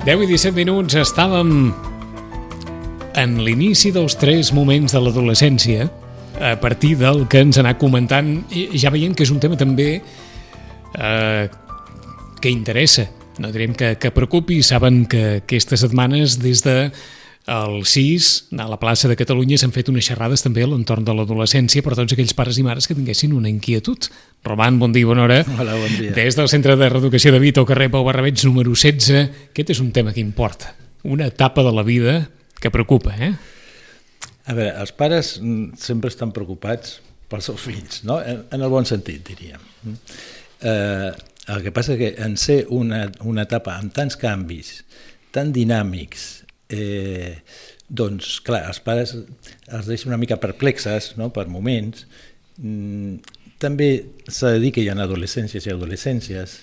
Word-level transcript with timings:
10 0.00 0.22
i 0.24 0.26
17 0.30 0.56
minuts 0.56 0.94
estàvem 0.96 1.50
en 3.20 3.32
l'inici 3.44 3.90
dels 3.92 4.14
tres 4.16 4.48
moments 4.56 4.94
de 4.96 5.00
l'adolescència 5.02 5.90
a 6.40 6.54
partir 6.56 6.94
del 6.96 7.26
que 7.28 7.42
ens 7.44 7.58
anat 7.60 7.76
comentant 7.76 8.30
ja 8.48 8.88
veiem 8.94 9.12
que 9.12 9.26
és 9.26 9.32
un 9.34 9.42
tema 9.42 9.58
també 9.60 9.90
eh, 10.00 11.44
que 12.40 12.48
interessa. 12.48 13.10
No 13.44 13.52
direm 13.52 13.76
que, 13.76 13.92
que 14.00 14.12
preocupi 14.16 14.62
saben 14.64 15.04
que 15.04 15.42
aquestes 15.42 15.84
setmanes 15.84 16.38
des 16.40 16.64
de 16.64 16.76
el 17.50 17.84
6, 17.84 18.48
a 18.62 18.68
la 18.70 18.78
plaça 18.78 19.08
de 19.10 19.16
Catalunya 19.18 19.56
s'han 19.58 19.72
fet 19.74 19.88
unes 19.90 20.06
xerrades 20.06 20.44
també 20.44 20.62
a 20.62 20.68
l'entorn 20.70 21.02
de 21.02 21.14
l'adolescència 21.16 21.82
per 21.82 21.96
tots 21.98 22.14
aquells 22.14 22.34
pares 22.38 22.60
i 22.60 22.64
mares 22.66 22.86
que 22.86 22.94
tinguessin 22.94 23.34
una 23.34 23.50
inquietud. 23.50 24.06
Roman, 24.46 24.78
bon 24.78 24.94
dia, 24.94 25.08
bona 25.08 25.24
hora. 25.26 25.40
Hola, 25.58 25.74
bon 25.74 25.96
dia. 25.98 26.14
Des 26.14 26.38
del 26.38 26.50
Centre 26.52 26.76
de 26.78 26.88
Reeducació 26.92 27.32
de 27.34 27.40
Vita, 27.42 27.58
al 27.58 27.66
carrer 27.66 27.90
Pau 27.90 28.06
Barrabets, 28.06 28.46
número 28.46 28.70
16. 28.70 29.50
Aquest 29.50 29.74
és 29.74 29.80
un 29.82 29.90
tema 29.90 30.14
que 30.14 30.22
importa. 30.22 30.76
Una 31.02 31.26
etapa 31.26 31.64
de 31.66 31.72
la 31.74 31.82
vida 31.82 32.14
que 32.60 32.70
preocupa, 32.70 33.16
eh? 33.18 33.32
A 34.46 34.54
veure, 34.54 34.76
els 34.78 34.94
pares 34.94 35.34
sempre 35.80 36.12
estan 36.12 36.30
preocupats 36.36 37.00
pels 37.30 37.50
seus 37.50 37.62
fills, 37.62 38.04
no? 38.06 38.20
en, 38.22 38.44
en 38.50 38.62
el 38.62 38.70
bon 38.70 38.86
sentit, 38.86 39.22
diríem. 39.26 39.62
Eh, 40.60 41.10
el 41.50 41.62
que 41.64 41.72
passa 41.74 41.98
que 41.98 42.14
en 42.18 42.36
ser 42.38 42.64
una, 42.70 43.08
una 43.26 43.46
etapa 43.46 43.74
amb 43.78 43.94
tants 43.94 44.18
canvis, 44.20 44.84
tan 45.34 45.54
dinàmics, 45.54 46.39
eh, 46.70 47.42
doncs, 47.90 48.38
clar, 48.46 48.62
els 48.70 48.80
pares 48.84 49.16
els 49.16 49.90
deixen 49.90 50.12
una 50.12 50.20
mica 50.20 50.38
perplexes 50.40 51.14
no? 51.18 51.30
per 51.34 51.48
moments. 51.50 52.06
Mm, 52.62 53.18
també 53.60 53.90
s'ha 54.28 54.54
de 54.54 54.62
dir 54.62 54.72
que 54.72 54.84
hi 54.84 54.88
ha 54.88 54.96
adolescències 54.96 55.66
i 55.66 55.72
adolescències, 55.74 56.56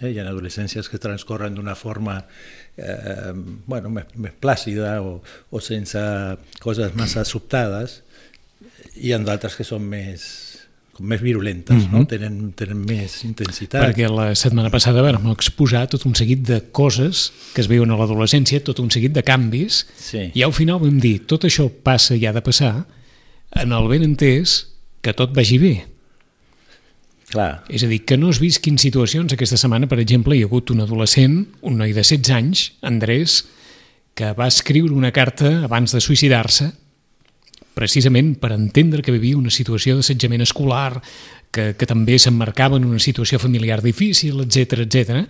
eh? 0.00 0.10
hi 0.10 0.18
ha 0.20 0.26
adolescències 0.28 0.90
que 0.90 1.00
transcorren 1.00 1.54
d'una 1.56 1.76
forma 1.78 2.18
eh, 2.76 3.32
bueno, 3.32 3.92
més, 3.94 4.10
més 4.16 4.34
plàcida 4.42 4.98
o, 5.00 5.20
o 5.50 5.62
sense 5.64 6.02
coses 6.60 6.96
massa 6.98 7.24
sobtades, 7.28 8.02
i 9.00 9.14
en 9.16 9.24
d'altres 9.24 9.56
que 9.56 9.64
són 9.64 9.86
més, 9.88 10.51
com 10.92 11.06
més 11.08 11.22
virulentes, 11.22 11.74
mm 11.76 11.80
-hmm. 11.80 11.92
no? 11.92 11.98
Mhm. 11.98 12.06
tenen, 12.06 12.52
tenen 12.52 12.84
més 12.84 13.24
intensitat. 13.24 13.82
Perquè 13.82 14.08
la 14.10 14.34
setmana 14.34 14.70
passada 14.70 15.02
vam 15.02 15.30
exposar 15.30 15.86
tot 15.88 16.04
un 16.04 16.14
seguit 16.14 16.40
de 16.46 16.60
coses 16.70 17.32
que 17.54 17.60
es 17.62 17.68
veuen 17.68 17.90
a 17.90 17.96
l'adolescència, 17.96 18.62
tot 18.62 18.78
un 18.78 18.90
seguit 18.90 19.12
de 19.12 19.22
canvis, 19.22 19.86
Sí. 19.96 20.30
i 20.34 20.42
al 20.42 20.52
final 20.52 20.78
vam 20.80 21.00
dir, 21.00 21.26
tot 21.26 21.44
això 21.44 21.70
passa 21.70 22.14
i 22.14 22.26
ha 22.26 22.32
de 22.32 22.42
passar 22.42 22.86
en 23.54 23.72
el 23.72 23.88
ben 23.88 24.02
entès 24.02 24.66
que 25.00 25.12
tot 25.12 25.34
vagi 25.34 25.58
bé. 25.58 25.86
Clar, 27.30 27.64
És 27.68 27.82
a 27.82 27.86
dir, 27.86 28.04
que 28.04 28.18
no 28.18 28.28
es 28.28 28.38
visquin 28.38 28.76
situacions. 28.76 29.32
Aquesta 29.32 29.56
setmana, 29.56 29.88
per 29.88 29.98
exemple, 29.98 30.36
hi 30.36 30.42
ha 30.42 30.44
hagut 30.44 30.70
un 30.70 30.80
adolescent, 30.80 31.46
un 31.62 31.78
noi 31.78 31.94
de 31.94 32.02
16 32.02 32.30
anys, 32.30 32.72
Andrés, 32.82 33.46
que 34.14 34.34
va 34.34 34.46
escriure 34.46 34.92
una 34.92 35.12
carta 35.12 35.64
abans 35.64 35.92
de 35.92 36.00
suïcidar-se 36.00 36.72
precisament 37.74 38.34
per 38.40 38.52
entendre 38.54 39.02
que 39.02 39.14
vivia 39.14 39.38
una 39.38 39.52
situació 39.52 39.96
d'assetjament 39.96 40.44
escolar, 40.44 41.00
que, 41.52 41.72
que 41.76 41.88
també 41.88 42.18
s'emmarcava 42.18 42.78
en 42.80 42.86
una 42.88 43.00
situació 43.02 43.40
familiar 43.42 43.80
difícil, 43.84 44.40
etc 44.44 44.84
etc 44.86 45.26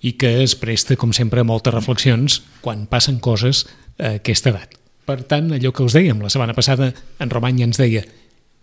i 0.00 0.14
que 0.14 0.42
es 0.44 0.54
presta, 0.54 0.96
com 0.96 1.12
sempre, 1.16 1.42
a 1.42 1.46
moltes 1.46 1.74
reflexions 1.74 2.42
quan 2.62 2.86
passen 2.90 3.18
coses 3.18 3.64
a 3.98 4.14
aquesta 4.20 4.52
edat. 4.52 4.76
Per 5.08 5.22
tant, 5.26 5.50
allò 5.56 5.72
que 5.74 5.82
us 5.82 5.96
dèiem 5.96 6.20
la 6.22 6.30
setmana 6.30 6.54
passada, 6.54 6.92
en 7.18 7.32
Romany 7.32 7.64
ens 7.64 7.80
deia 7.80 8.04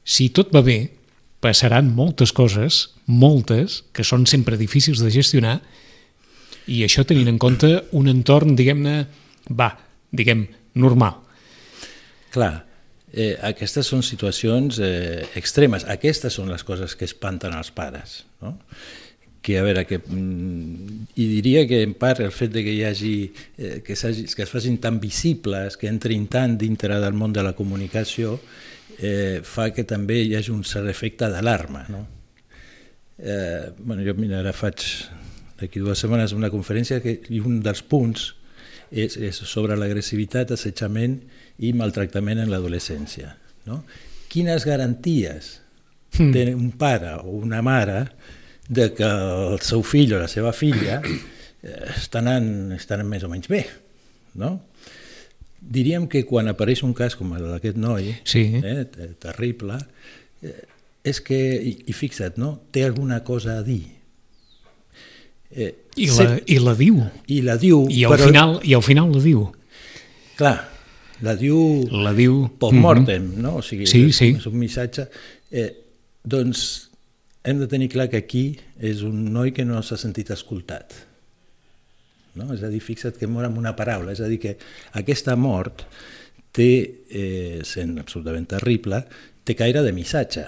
si 0.05 0.29
tot 0.29 0.53
va 0.53 0.61
bé, 0.61 0.93
passaran 1.41 1.89
moltes 1.97 2.31
coses, 2.35 2.93
moltes, 3.09 3.81
que 3.91 4.05
són 4.05 4.27
sempre 4.29 4.57
difícils 4.57 5.01
de 5.01 5.11
gestionar, 5.13 5.57
i 6.69 6.83
això 6.85 7.03
tenint 7.05 7.29
en 7.29 7.41
compte 7.41 7.71
un 7.97 8.07
entorn, 8.09 8.55
diguem-ne, 8.57 8.95
va, 9.49 9.73
diguem, 10.13 10.45
normal. 10.77 11.21
clar. 12.31 12.74
Eh, 13.15 13.31
aquestes 13.47 13.87
són 13.87 14.03
situacions 14.03 14.81
eh, 14.83 15.23
extremes. 15.39 15.87
Aquestes 15.87 16.35
són 16.35 16.51
les 16.51 16.65
coses 16.67 16.97
que 16.99 17.07
espanten 17.07 17.55
els 17.55 17.71
pares. 17.71 18.23
No? 18.43 18.57
que 19.45 19.59
a 19.59 19.61
veure, 19.61 19.83
que, 19.85 19.99
mm, 19.99 21.03
i 21.21 21.25
diria 21.29 21.67
que 21.69 21.83
en 21.85 21.91
part 21.93 22.17
el 22.25 22.31
fet 22.33 22.49
de 22.49 22.63
que 22.65 22.71
hi 22.73 22.79
hagi, 22.81 23.31
eh, 23.59 23.83
que, 23.85 23.93
que 23.93 24.41
es 24.41 24.49
facin 24.49 24.79
tan 24.81 24.97
visibles, 24.99 25.77
que 25.77 25.85
entrin 25.85 26.25
tant 26.33 26.55
dintre 26.57 26.97
del 26.97 27.13
món 27.13 27.31
de 27.31 27.43
la 27.45 27.51
comunicació, 27.53 28.39
eh, 28.97 29.41
fa 29.45 29.69
que 29.69 29.85
també 29.85 30.17
hi 30.23 30.33
hagi 30.33 30.49
un 30.49 30.63
cert 30.65 30.89
efecte 30.89 31.29
d'alarma. 31.29 31.85
No? 31.93 32.01
Eh, 33.19 33.69
bueno, 33.77 34.01
jo 34.01 34.17
mira, 34.17 34.39
ara 34.41 34.51
faig 34.51 34.81
d'aquí 35.59 35.77
dues 35.77 36.01
setmanes 36.01 36.33
una 36.33 36.49
conferència 36.49 36.97
que, 37.03 37.19
i 37.29 37.37
un 37.39 37.61
dels 37.61 37.83
punts 37.85 38.31
és, 38.89 39.13
és 39.13 39.43
sobre 39.45 39.77
l'agressivitat, 39.77 40.57
assetjament 40.57 41.19
i 41.59 41.71
maltractament 41.73 42.39
en 42.43 42.49
l'adolescència. 42.51 43.35
No? 43.65 43.83
Quines 44.29 44.65
garanties 44.65 45.61
Hmm. 46.17 46.31
té 46.31 46.53
un 46.55 46.69
pare 46.79 47.09
o 47.25 47.31
una 47.43 47.61
mare 47.61 48.05
de 48.69 48.93
que 48.95 49.03
el 49.03 49.59
seu 49.59 49.81
fill 49.83 50.13
o 50.15 50.19
la 50.21 50.29
seva 50.31 50.53
filla 50.53 51.01
eh, 51.03 51.89
estan, 51.97 52.29
en, 52.31 52.71
estan 52.71 53.01
en 53.03 53.09
més 53.09 53.23
o 53.23 53.27
menys 53.27 53.49
bé. 53.51 53.65
No? 54.39 54.61
Diríem 55.59 56.05
que 56.07 56.23
quan 56.25 56.47
apareix 56.47 56.83
un 56.87 56.93
cas 56.95 57.15
com 57.19 57.33
el 57.35 57.43
d'aquest 57.49 57.75
noi, 57.75 58.13
Sí. 58.23 58.45
eh, 58.63 58.85
te- 58.85 59.09
terrible, 59.19 59.75
eh, 60.41 60.63
és 61.03 61.19
que, 61.21 61.35
i, 61.57 61.73
i 61.87 61.93
fixa't, 61.93 62.37
no? 62.37 62.61
té 62.71 62.85
alguna 62.85 63.19
cosa 63.23 63.57
a 63.59 63.63
dir. 63.63 63.83
Eh, 65.51 65.75
I 65.97 66.07
la, 66.07 66.13
se- 66.13 66.43
I 66.47 66.57
la 66.59 66.73
diu. 66.75 67.01
I 67.27 67.41
la 67.41 67.57
diu, 67.57 67.85
I 67.89 68.03
al, 68.05 68.13
però, 68.15 68.25
final, 68.27 68.59
I 68.63 68.73
al 68.73 68.83
final 68.83 69.11
la 69.13 69.21
diu. 69.23 69.43
clar, 70.37 70.57
la 71.23 71.35
diu 71.39 71.87
La 71.91 72.11
diu... 72.13 72.49
post-mortem, 72.59 73.29
no? 73.41 73.57
O 73.57 73.61
sigui, 73.63 73.85
Sí, 73.87 74.05
és, 74.09 74.17
sí. 74.17 74.33
és 74.37 74.45
un 74.49 74.57
missatge... 74.59 75.07
Eh, 75.51 75.69
doncs 76.25 76.89
hem 77.45 77.59
de 77.61 77.67
tenir 77.69 77.87
clar 77.93 78.09
que 78.09 78.17
aquí 78.17 78.57
és 78.81 79.03
un 79.05 79.31
noi 79.31 79.51
que 79.53 79.63
no 79.63 79.81
s'ha 79.85 79.97
sentit 80.01 80.31
escoltat. 80.33 80.95
No? 82.35 82.49
És 82.55 82.63
a 82.65 82.69
dir, 82.73 82.81
fixa't 82.83 83.15
que 83.19 83.27
mor 83.31 83.45
amb 83.47 83.57
una 83.61 83.75
paraula, 83.77 84.11
és 84.11 84.19
a 84.19 84.27
dir, 84.27 84.39
que 84.41 84.57
aquesta 84.99 85.35
mort 85.39 85.85
té, 86.55 86.69
eh, 87.11 87.61
sent 87.63 87.97
absolutament 88.01 88.47
terrible, 88.49 89.03
té 89.45 89.55
caire 89.55 89.83
de 89.85 89.93
missatge. 89.95 90.43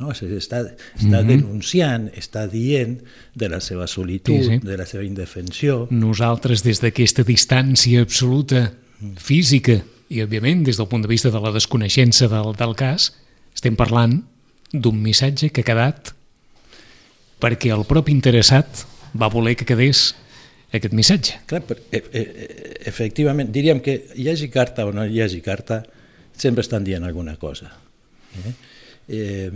No? 0.00 0.08
A 0.10 0.14
dir, 0.16 0.38
està, 0.40 0.62
està 0.96 1.20
Mhm. 1.20 1.28
denunciant, 1.28 2.08
està 2.16 2.48
dient 2.50 2.96
de 3.36 3.48
la 3.52 3.60
seva 3.60 3.86
solitud, 3.86 4.40
Sí, 4.40 4.56
sí. 4.56 4.58
de 4.66 4.76
la 4.78 4.86
seva 4.86 5.04
indefensió, 5.04 5.86
Nosaltres, 5.90 6.62
des 6.64 6.80
d'aquesta 6.80 7.22
distància 7.22 8.00
absoluta, 8.00 8.72
física, 9.20 9.80
i, 10.12 10.20
òbviament, 10.24 10.64
des 10.66 10.78
del 10.78 10.88
punt 10.90 11.04
de 11.04 11.10
vista 11.10 11.30
de 11.32 11.40
la 11.40 11.52
desconeixença 11.54 12.28
del, 12.30 12.52
del 12.58 12.74
cas, 12.78 13.10
estem 13.54 13.76
parlant 13.78 14.20
d'un 14.72 14.98
missatge 15.02 15.50
que 15.52 15.64
ha 15.64 15.68
quedat 15.68 16.12
perquè 17.42 17.72
el 17.74 17.84
propi 17.88 18.14
interessat 18.14 18.84
va 19.18 19.30
voler 19.32 19.56
que 19.58 19.66
quedés 19.68 20.12
aquest 20.72 20.94
missatge. 20.96 21.40
Clar, 21.50 21.62
per, 21.68 21.78
e, 21.92 22.00
e, 22.00 22.22
efectivament, 22.88 23.50
diríem 23.52 23.82
que 23.84 23.98
hi 24.16 24.28
hagi 24.32 24.48
carta 24.52 24.86
o 24.88 24.92
no 24.94 25.04
hi 25.04 25.20
hagi 25.20 25.42
carta, 25.44 25.82
sempre 26.38 26.64
estan 26.64 26.84
dient 26.84 27.04
alguna 27.04 27.36
cosa. 27.36 27.72
Eh? 28.40 28.52
Eh, 29.12 29.50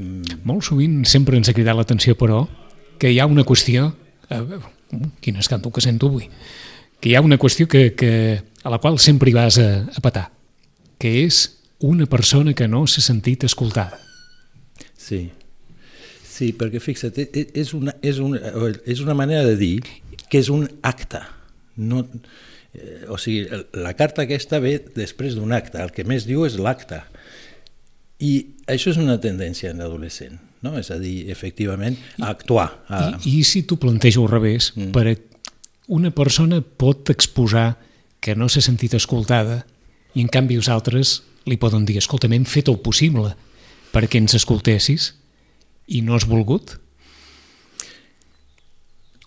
Molt 0.44 0.66
sovint 0.66 1.04
sempre 1.08 1.38
ens 1.38 1.48
ha 1.48 1.56
cridat 1.56 1.78
l'atenció, 1.78 2.16
però, 2.18 2.44
que 3.00 3.12
hi 3.12 3.20
ha 3.20 3.28
una 3.30 3.46
qüestió... 3.48 3.92
Eh, 4.28 4.42
quin 5.22 5.38
escàndol 5.40 5.72
que 5.74 5.82
sento 5.82 6.06
avui. 6.06 6.28
Que 7.00 7.10
hi 7.10 7.16
ha 7.16 7.22
una 7.24 7.38
qüestió 7.42 7.66
que, 7.66 7.88
que, 7.98 8.42
a 8.66 8.70
la 8.70 8.80
qual 8.82 8.98
sempre 8.98 9.30
hi 9.30 9.36
vas 9.36 9.60
a, 9.62 9.86
a 9.86 10.02
petar, 10.02 10.26
que 10.98 11.22
és 11.22 11.44
una 11.86 12.08
persona 12.10 12.54
que 12.56 12.66
no 12.66 12.82
s'ha 12.90 13.04
sentit 13.04 13.46
escoltada. 13.46 14.00
sí. 14.98 15.30
Sí, 16.36 16.50
perquè 16.52 16.82
fixa't, 16.84 17.16
e- 17.16 17.30
e- 17.32 17.46
és 17.62 17.70
una, 17.72 17.94
és, 18.04 18.18
una, 18.20 18.36
és 18.84 18.98
una 19.00 19.14
manera 19.16 19.40
de 19.46 19.54
dir 19.56 19.78
que 20.28 20.36
és 20.36 20.50
un 20.52 20.66
acte. 20.84 21.22
No, 21.80 22.02
eh, 22.74 23.06
o 23.08 23.16
sigui, 23.16 23.46
la 23.72 23.94
carta 23.96 24.26
aquesta 24.26 24.60
ve 24.60 24.74
després 24.98 25.38
d'un 25.38 25.54
acte, 25.56 25.80
el 25.80 25.94
que 25.96 26.04
més 26.04 26.26
diu 26.28 26.44
és 26.44 26.58
l'acte. 26.60 26.98
I 28.20 28.34
això 28.68 28.92
és 28.92 29.00
una 29.00 29.16
tendència 29.22 29.72
en 29.72 29.80
l'adolescent, 29.80 30.36
no? 30.60 30.74
és 30.76 30.92
a 30.92 30.98
dir, 31.00 31.30
efectivament, 31.32 31.96
a 32.20 32.34
actuar. 32.34 32.68
A, 32.88 33.00
I, 33.24 33.38
I 33.38 33.42
si 33.48 33.64
t'ho 33.64 33.80
plantejo 33.80 34.26
al 34.26 34.34
revés, 34.34 34.74
mm. 34.76 34.92
per 34.92 35.16
una 35.96 36.12
persona 36.12 36.60
pot 36.60 37.08
exposar 37.16 37.78
que 38.26 38.34
no 38.34 38.48
s'ha 38.50 38.64
sentit 38.64 38.96
escoltada 38.98 39.60
i 40.16 40.24
en 40.24 40.30
canvi 40.32 40.58
els 40.58 40.70
altres 40.72 41.20
li 41.46 41.58
poden 41.62 41.84
dir 41.86 42.00
escolta, 42.00 42.26
hem 42.26 42.46
fet 42.48 42.70
el 42.72 42.80
possible 42.82 43.36
perquè 43.94 44.18
ens 44.18 44.34
escoltessis 44.34 45.12
i 45.86 46.02
no 46.02 46.16
has 46.16 46.26
volgut? 46.26 46.74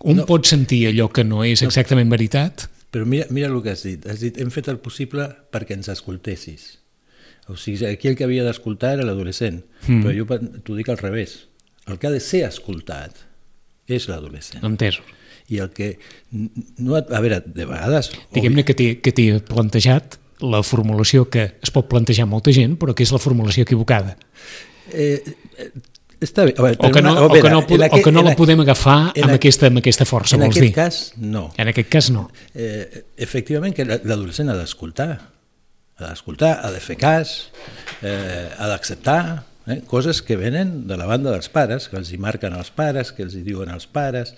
Un 0.03 0.19
no. 0.19 0.23
No. 0.23 0.27
pot 0.27 0.47
sentir 0.47 0.85
allò 0.89 1.07
que 1.11 1.23
no 1.27 1.45
és 1.47 1.63
exactament 1.63 2.11
veritat? 2.11 2.67
Però 2.91 3.05
mira, 3.05 3.27
mira 3.29 3.47
el 3.47 3.57
que 3.63 3.73
has 3.75 3.83
dit. 3.85 4.05
Has 4.09 4.23
dit, 4.23 4.37
hem 4.41 4.51
fet 4.51 4.69
el 4.71 4.79
possible 4.83 5.27
perquè 5.53 5.77
ens 5.77 5.91
escoltessis. 5.91 6.79
O 7.49 7.57
sigui, 7.57 7.85
aquí 7.89 8.09
el 8.09 8.17
que 8.17 8.25
havia 8.25 8.45
d'escoltar 8.45 8.95
era 8.97 9.05
l'adolescent. 9.05 9.61
Mm. 9.87 10.03
Però 10.03 10.13
jo 10.15 10.59
t'ho 10.65 10.77
dic 10.77 10.89
al 10.89 10.99
revés. 11.01 11.43
El 11.89 11.99
que 11.99 12.09
ha 12.09 12.13
de 12.13 12.21
ser 12.23 12.43
escoltat 12.47 13.25
és 13.89 14.07
l'adolescent. 14.09 14.63
Entès. 14.65 14.99
I 15.49 15.61
el 15.63 15.69
que... 15.75 15.91
No, 16.31 16.97
a 16.97 17.21
veure, 17.21 17.41
de 17.45 17.65
vegades... 17.65 18.11
Diguem-ne 18.35 18.65
que 18.65 18.75
t'he 18.75 19.29
plantejat 19.49 20.19
la 20.39 20.61
formulació 20.63 21.27
que 21.31 21.45
es 21.59 21.71
pot 21.75 21.89
plantejar 21.91 22.27
molta 22.29 22.53
gent, 22.55 22.77
però 22.79 22.95
que 22.95 23.03
és 23.03 23.13
la 23.13 23.19
formulació 23.21 23.65
equivocada. 23.67 24.15
Eh, 24.93 25.19
eh 25.59 25.71
està 26.19 26.43
bé. 26.43 26.53
Veure, 26.57 26.75
o 26.75 26.91
que 26.91 27.01
no, 27.01 27.13
veure, 27.15 27.29
o 27.31 27.43
que 27.43 27.77
no, 27.77 27.87
o 27.87 27.99
que 28.03 28.11
no 28.11 28.23
la 28.25 28.35
podem 28.35 28.59
agafar 28.59 29.13
amb, 29.13 29.33
aquesta, 29.37 29.69
amb 29.71 29.79
aquesta 29.79 30.03
força, 30.07 30.35
vols 30.39 30.57
dir? 30.57 30.67
En 30.67 30.73
aquest 30.73 30.75
cas, 30.75 30.97
no. 31.23 31.43
En 31.55 31.71
aquest 31.71 31.91
cas, 31.93 32.09
no. 32.11 32.25
Eh, 32.53 33.05
efectivament, 33.15 33.75
que 33.75 33.85
l'adolescent 33.87 34.51
ha 34.51 34.57
d'escoltar. 34.59 35.13
Ha 35.99 36.09
d'escoltar, 36.09 36.57
ha 36.63 36.73
de 36.75 36.81
fer 36.83 36.97
cas, 36.99 37.37
eh, 38.03 38.49
ha 38.51 38.67
d'acceptar, 38.67 39.19
eh, 39.67 39.81
coses 39.87 40.21
que 40.21 40.37
venen 40.39 40.87
de 40.87 40.97
la 40.97 41.07
banda 41.09 41.33
dels 41.33 41.49
pares, 41.49 41.89
que 41.89 41.97
els 41.99 42.11
hi 42.13 42.19
marquen 42.21 42.55
els 42.57 42.71
pares, 42.71 43.13
que 43.15 43.25
els 43.25 43.35
hi 43.35 43.43
diuen 43.45 43.71
els 43.73 43.87
pares, 43.87 44.35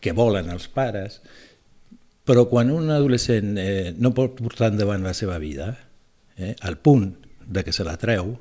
que 0.00 0.12
volen 0.12 0.50
els 0.52 0.68
pares, 0.68 1.20
però 2.24 2.46
quan 2.48 2.70
un 2.72 2.90
adolescent 2.92 3.58
eh, 3.60 3.92
no 3.96 4.14
pot 4.16 4.38
portar 4.40 4.72
endavant 4.72 5.04
la 5.04 5.14
seva 5.16 5.38
vida, 5.38 5.74
eh, 6.36 6.54
al 6.60 6.78
punt 6.78 7.12
de 7.44 7.64
que 7.64 7.72
se 7.72 7.84
la 7.84 7.98
treu, 8.00 8.34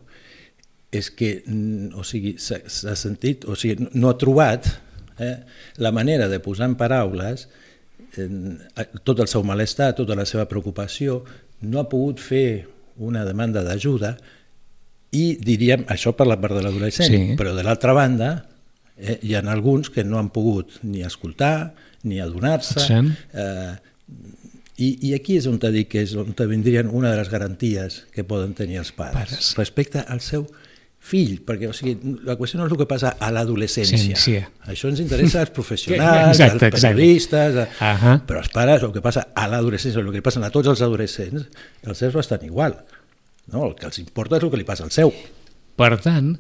és 0.94 1.10
que 1.12 1.36
mm, 1.42 1.94
o 2.00 2.06
sigui, 2.08 2.36
s'ha 2.40 2.96
sentit, 3.00 3.48
o 3.50 3.58
sigui, 3.60 3.90
no 3.98 4.12
ha 4.12 4.18
trobat 4.20 4.70
eh, 5.20 5.36
la 5.82 5.92
manera 5.92 6.30
de 6.30 6.40
posar 6.44 6.70
en 6.70 6.78
paraules 6.80 7.48
eh, 8.18 8.30
tot 9.04 9.20
el 9.20 9.30
seu 9.32 9.44
malestar, 9.48 9.94
tota 9.98 10.18
la 10.20 10.28
seva 10.30 10.46
preocupació, 10.50 11.24
no 11.64 11.82
ha 11.82 11.90
pogut 11.90 12.22
fer 12.22 12.68
una 13.02 13.24
demanda 13.26 13.64
d'ajuda 13.66 14.16
i 15.14 15.38
diríem, 15.42 15.86
això 15.94 16.16
per 16.18 16.28
la 16.30 16.40
part 16.42 16.58
de 16.58 16.66
l'adolescent, 16.66 17.10
sí. 17.14 17.38
però 17.40 17.54
de 17.56 17.64
l'altra 17.66 17.94
banda 17.94 18.34
eh, 18.98 19.20
hi 19.22 19.36
ha 19.36 19.44
alguns 19.54 19.92
que 19.94 20.04
no 20.04 20.20
han 20.20 20.32
pogut 20.34 20.80
ni 20.84 21.04
escoltar 21.06 21.74
ni 22.04 22.20
adonar-se. 22.20 22.84
Eh, 23.34 23.74
i, 24.82 24.90
I 25.10 25.14
aquí 25.14 25.38
és 25.38 25.48
on 25.48 25.60
te 25.62 25.70
dic 25.74 25.92
que 25.94 26.02
és 26.04 26.16
on 26.18 26.34
te 26.34 26.48
vindrien 26.50 26.90
una 26.90 27.14
de 27.14 27.22
les 27.22 27.30
garanties 27.30 28.04
que 28.14 28.26
poden 28.26 28.56
tenir 28.58 28.82
els 28.82 28.92
pares, 28.92 29.14
pares. 29.14 29.52
respecte 29.60 30.02
al 30.02 30.22
seu 30.26 30.48
fill, 31.04 31.42
perquè 31.44 31.68
o 31.68 31.74
sigui, 31.76 31.98
la 32.24 32.38
qüestió 32.40 32.58
no 32.58 32.66
és 32.66 32.74
el 32.74 32.80
que 32.80 32.88
passa 32.90 33.12
a 33.20 33.30
l'adolescència. 33.36 34.00
Sí, 34.00 34.16
sí. 34.18 34.36
Això 34.72 34.90
ens 34.90 35.02
interessa 35.04 35.44
als 35.44 35.52
professionals, 35.58 36.40
exacte, 36.40 36.72
als 36.72 36.88
periodistes, 36.88 37.60
a... 37.60 37.68
uh 37.68 38.04
-huh. 38.04 38.18
però 38.28 38.40
els 38.40 38.50
pares, 38.56 38.84
el 38.88 38.94
que 38.96 39.04
passa 39.04 39.28
a 39.36 39.48
l'adolescència, 39.52 40.00
el 40.00 40.12
que 40.16 40.24
passa 40.26 40.42
a 40.42 40.50
tots 40.50 40.72
els 40.72 40.82
adolescents, 40.82 41.50
els 41.84 41.98
seus 41.98 42.14
bastant 42.14 42.44
igual. 42.44 42.80
No? 43.52 43.66
El 43.68 43.76
que 43.76 43.90
els 43.90 44.00
importa 44.00 44.38
és 44.38 44.46
el 44.46 44.52
que 44.54 44.60
li 44.62 44.68
passa 44.68 44.86
al 44.86 44.94
seu. 44.96 45.12
Per 45.76 45.92
tant, 46.04 46.34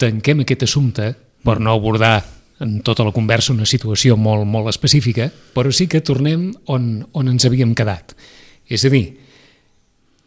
tanquem 0.00 0.42
aquest 0.44 0.64
assumpte 0.66 1.12
per 1.44 1.58
no 1.60 1.74
abordar 1.76 2.20
en 2.64 2.80
tota 2.80 3.04
la 3.04 3.12
conversa 3.12 3.52
una 3.52 3.68
situació 3.68 4.16
molt, 4.16 4.46
molt 4.48 4.70
específica, 4.70 5.28
però 5.52 5.72
sí 5.74 5.86
que 5.90 6.00
tornem 6.00 6.48
on, 6.72 7.04
on 7.12 7.28
ens 7.28 7.44
havíem 7.44 7.74
quedat. 7.76 8.14
És 8.66 8.86
a 8.88 8.92
dir, 8.92 9.04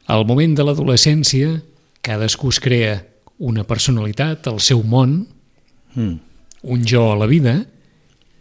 al 0.09 0.25
moment 0.29 0.53
de 0.57 0.65
l'adolescència, 0.65 1.57
cadascú 2.05 2.53
es 2.53 2.61
crea 2.61 2.99
una 3.39 3.65
personalitat, 3.67 4.47
el 4.51 4.59
seu 4.61 4.83
món, 4.83 5.23
mm. 5.95 6.15
un 6.69 6.85
jo 6.85 7.07
a 7.11 7.17
la 7.17 7.27
vida, 7.29 7.55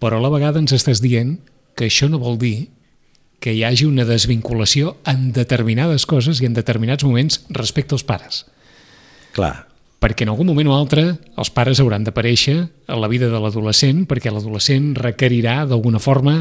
però 0.02 0.18
a 0.18 0.24
la 0.24 0.32
vegada 0.32 0.60
ens 0.60 0.74
estàs 0.76 1.00
dient 1.02 1.38
que 1.78 1.88
això 1.88 2.10
no 2.10 2.20
vol 2.20 2.38
dir 2.38 2.68
que 3.38 3.54
hi 3.54 3.62
hagi 3.64 3.86
una 3.86 4.06
desvinculació 4.08 4.96
en 5.06 5.30
determinades 5.32 6.06
coses 6.10 6.42
i 6.42 6.48
en 6.48 6.56
determinats 6.56 7.06
moments 7.06 7.42
respecte 7.54 7.94
als 7.94 8.04
pares. 8.06 8.44
Clar. 9.36 9.68
Perquè 9.98 10.26
en 10.26 10.32
algun 10.32 10.46
moment 10.46 10.70
o 10.70 10.76
altre 10.76 11.04
els 11.38 11.50
pares 11.54 11.80
hauran 11.82 12.04
d'aparèixer 12.06 12.58
a 12.86 12.98
la 12.98 13.10
vida 13.10 13.30
de 13.30 13.40
l'adolescent 13.42 14.04
perquè 14.10 14.30
l'adolescent 14.30 14.92
requerirà 14.98 15.64
d'alguna 15.66 16.02
forma 16.02 16.36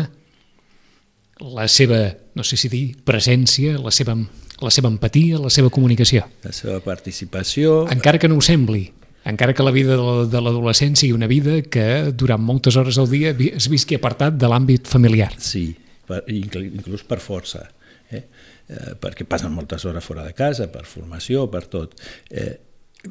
la 1.41 1.67
seva, 1.69 2.17
no 2.33 2.45
sé 2.45 2.57
si 2.57 2.69
dir, 2.69 2.85
presència, 3.05 3.77
la 3.81 3.93
seva, 3.93 4.15
la 4.61 4.73
seva 4.73 4.89
empatia, 4.89 5.37
la 5.41 5.51
seva 5.53 5.69
comunicació. 5.73 6.25
La 6.45 6.53
seva 6.53 6.79
participació... 6.81 7.83
Encara 7.93 8.17
que 8.17 8.29
no 8.29 8.39
ho 8.39 8.45
sembli, 8.45 8.87
encara 9.27 9.53
que 9.53 9.65
la 9.65 9.73
vida 9.75 9.97
de 9.97 10.41
l'adolescent 10.41 10.97
sigui 10.97 11.13
una 11.13 11.29
vida 11.29 11.59
que 11.61 12.13
durant 12.13 12.41
moltes 12.41 12.77
hores 12.79 12.97
al 12.97 13.09
dia 13.11 13.35
es 13.51 13.69
visqui 13.69 13.97
apartat 13.97 14.37
de 14.39 14.49
l'àmbit 14.49 14.89
familiar. 14.89 15.33
Sí, 15.37 15.75
per, 16.07 16.23
inclús 16.31 17.03
per 17.07 17.19
força, 17.23 17.65
eh? 18.11 18.23
Eh, 18.67 18.95
perquè 18.99 19.27
passen 19.27 19.53
moltes 19.55 19.85
hores 19.87 20.03
fora 20.03 20.25
de 20.25 20.33
casa, 20.35 20.67
per 20.71 20.85
formació, 20.87 21.45
per 21.51 21.65
tot. 21.71 21.95
Eh, 22.31 22.55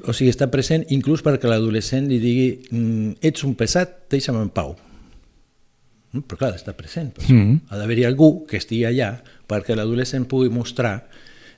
o 0.04 0.12
sigui, 0.12 0.32
està 0.32 0.48
present 0.52 0.84
inclús 0.92 1.22
perquè 1.24 1.48
l'adolescent 1.48 2.08
li 2.10 2.18
digui 2.20 2.48
mm, 2.70 3.22
ets 3.24 3.46
un 3.46 3.54
pesat, 3.58 4.02
deixa'm 4.12 4.40
en 4.40 4.50
pau. 4.52 4.74
Mm, 6.12 6.24
però 6.26 6.42
clar, 6.42 6.52
està 6.58 6.74
present. 6.76 7.12
Però 7.16 7.28
mm 7.28 7.40
-hmm. 7.40 7.60
Ha 7.70 7.78
d'haver-hi 7.78 8.04
algú 8.04 8.46
que 8.46 8.58
estigui 8.58 8.84
allà 8.84 9.22
perquè 9.48 9.74
l'adolescent 9.74 10.26
pugui 10.26 10.48
mostrar 10.50 11.08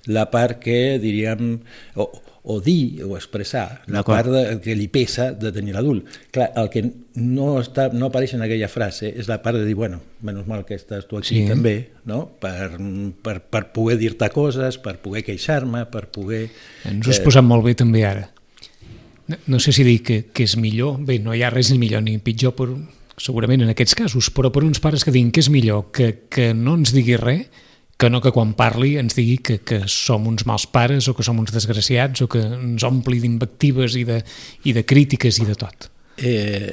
la 0.07 0.31
part 0.31 0.59
que, 0.61 0.99
diríem, 0.99 1.61
o, 1.97 2.11
o 2.49 2.61
dir 2.65 3.05
o 3.05 3.13
expressar 3.19 3.83
la 3.93 4.01
part 4.07 4.31
de, 4.33 4.43
que 4.65 4.73
li 4.77 4.87
pesa 4.89 5.31
de 5.37 5.51
tenir 5.53 5.75
l'adult. 5.77 6.09
Clar, 6.33 6.49
el 6.57 6.71
que 6.73 6.83
no, 7.21 7.51
està, 7.61 7.91
no 7.93 8.09
apareix 8.09 8.33
en 8.39 8.45
aquella 8.47 8.71
frase 8.73 9.11
és 9.13 9.29
la 9.29 9.37
part 9.45 9.61
de 9.61 9.67
dir, 9.69 9.77
bueno, 9.77 10.01
menys 10.25 10.49
mal 10.49 10.65
que 10.65 10.79
estàs 10.79 11.05
tu 11.11 11.21
aquí 11.21 11.43
sí. 11.43 11.45
també, 11.51 11.77
no? 12.09 12.23
per, 12.41 12.71
per, 13.25 13.37
per 13.45 13.63
poder 13.77 13.99
dir-te 14.01 14.31
coses, 14.33 14.81
per 14.81 14.97
poder 15.05 15.27
queixar-me, 15.29 15.85
per 15.93 16.07
poder... 16.15 16.47
Ens 16.89 17.05
ho 17.05 17.13
has 17.13 17.21
eh... 17.21 17.27
posat 17.29 17.45
molt 17.45 17.69
bé 17.69 17.77
també 17.77 18.07
ara. 18.09 18.25
No, 19.29 19.37
no 19.55 19.61
sé 19.61 19.77
si 19.77 19.85
dir 19.85 20.01
que, 20.01 20.23
que 20.33 20.49
és 20.49 20.57
millor, 20.57 20.97
bé, 21.05 21.21
no 21.21 21.37
hi 21.37 21.45
ha 21.45 21.53
res 21.53 21.69
ni 21.75 21.81
millor 21.85 22.01
ni 22.07 22.17
pitjor, 22.17 22.57
però, 22.57 22.81
segurament 23.21 23.67
en 23.67 23.77
aquests 23.77 23.99
casos, 23.99 24.33
però 24.33 24.49
per 24.55 24.65
uns 24.65 24.81
pares 24.81 25.05
que 25.05 25.13
diguin 25.13 25.35
que 25.37 25.45
és 25.45 25.53
millor 25.53 25.91
que, 25.93 26.15
que 26.33 26.55
no 26.57 26.79
ens 26.81 26.97
digui 26.97 27.21
res, 27.21 27.67
que 27.99 28.11
no 28.11 28.21
que 28.23 28.31
quan 28.31 28.55
parli 28.55 28.95
ens 29.01 29.17
digui 29.19 29.41
que, 29.43 29.59
que 29.67 29.81
som 29.91 30.29
uns 30.31 30.47
mals 30.47 30.69
pares 30.71 31.09
o 31.11 31.17
que 31.19 31.27
som 31.27 31.41
uns 31.43 31.51
desgraciats 31.55 32.23
o 32.23 32.29
que 32.31 32.45
ens 32.47 32.85
ompli 32.87 33.19
d'invectives 33.19 33.97
i, 33.99 34.05
de, 34.07 34.21
i 34.71 34.75
de 34.77 34.85
crítiques 34.87 35.41
i 35.43 35.49
de 35.49 35.57
tot. 35.59 35.89
Eh, 36.17 36.71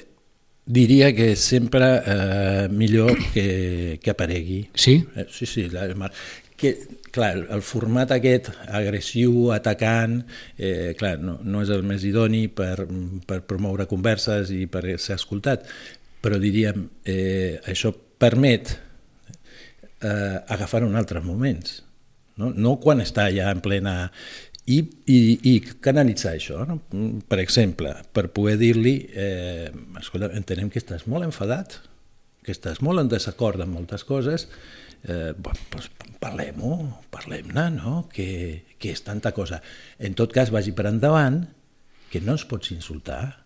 diria 0.65 1.09
que 1.17 1.35
sempre 1.35 1.89
eh, 2.05 2.67
millor 2.69 3.17
que, 3.33 3.99
que 4.01 4.13
aparegui. 4.13 4.67
Sí? 4.73 4.99
Eh, 5.15 5.25
sí, 5.33 5.49
sí. 5.49 5.65
La, 5.73 5.89
que, 6.55 6.75
clar, 7.09 7.33
el 7.57 7.65
format 7.65 8.13
aquest 8.15 8.51
agressiu, 8.69 9.51
atacant, 9.57 10.21
eh, 10.57 10.93
clar, 10.99 11.17
no, 11.25 11.39
no 11.43 11.65
és 11.65 11.73
el 11.73 11.83
més 11.89 12.05
idoni 12.05 12.45
per, 12.47 12.85
per 13.27 13.41
promoure 13.49 13.89
converses 13.89 14.53
i 14.53 14.65
per 14.71 14.85
ser 15.01 15.17
escoltat, 15.17 15.65
però 16.21 16.37
diríem, 16.41 16.85
eh, 17.05 17.57
això 17.65 17.93
permet 18.21 18.77
eh, 20.05 20.37
agafar 20.47 20.83
en 20.85 20.95
altres 20.95 21.23
moments, 21.25 21.81
no? 22.37 22.51
no 22.53 22.77
quan 22.83 23.03
està 23.05 23.29
ja 23.33 23.51
en 23.53 23.63
plena... 23.65 23.97
I, 24.65 24.79
i, 25.13 25.17
i 25.45 25.51
canalitzar 25.61 26.31
això, 26.39 26.63
no? 26.65 26.79
per 27.29 27.37
exemple, 27.37 27.91
per 28.17 28.31
poder 28.33 28.55
dir-li, 28.57 28.95
eh, 29.13 29.67
escolta, 29.99 30.31
entenem 30.33 30.71
que 30.73 30.81
estàs 30.81 31.03
molt 31.05 31.27
enfadat, 31.27 31.75
que 32.41 32.49
estàs 32.49 32.81
molt 32.81 33.03
en 33.03 33.11
desacord 33.11 33.61
amb 33.61 33.77
moltes 33.77 34.01
coses, 34.09 34.47
eh, 35.05 35.35
doncs 35.37 35.91
parlem-ho, 36.17 36.79
parlem-ne, 37.13 37.67
no? 37.75 37.93
Que, 38.09 38.65
que 38.81 38.95
és 38.95 39.05
tanta 39.05 39.35
cosa. 39.37 39.61
En 40.01 40.17
tot 40.17 40.33
cas, 40.33 40.49
vagi 40.53 40.73
per 40.73 40.87
endavant, 40.89 41.43
que 42.09 42.23
no 42.25 42.33
ens 42.33 42.47
pots 42.49 42.73
insultar, 42.73 43.45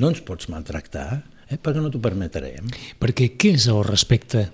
no 0.00 0.08
ens 0.08 0.24
pots 0.24 0.48
maltractar, 0.48 1.20
eh, 1.50 1.60
perquè 1.60 1.84
no 1.84 1.92
t'ho 1.92 2.00
permetrem. 2.00 2.72
Perquè 2.96 3.34
què 3.36 3.52
és 3.60 3.68
el 3.68 3.84
respecte 3.84 4.46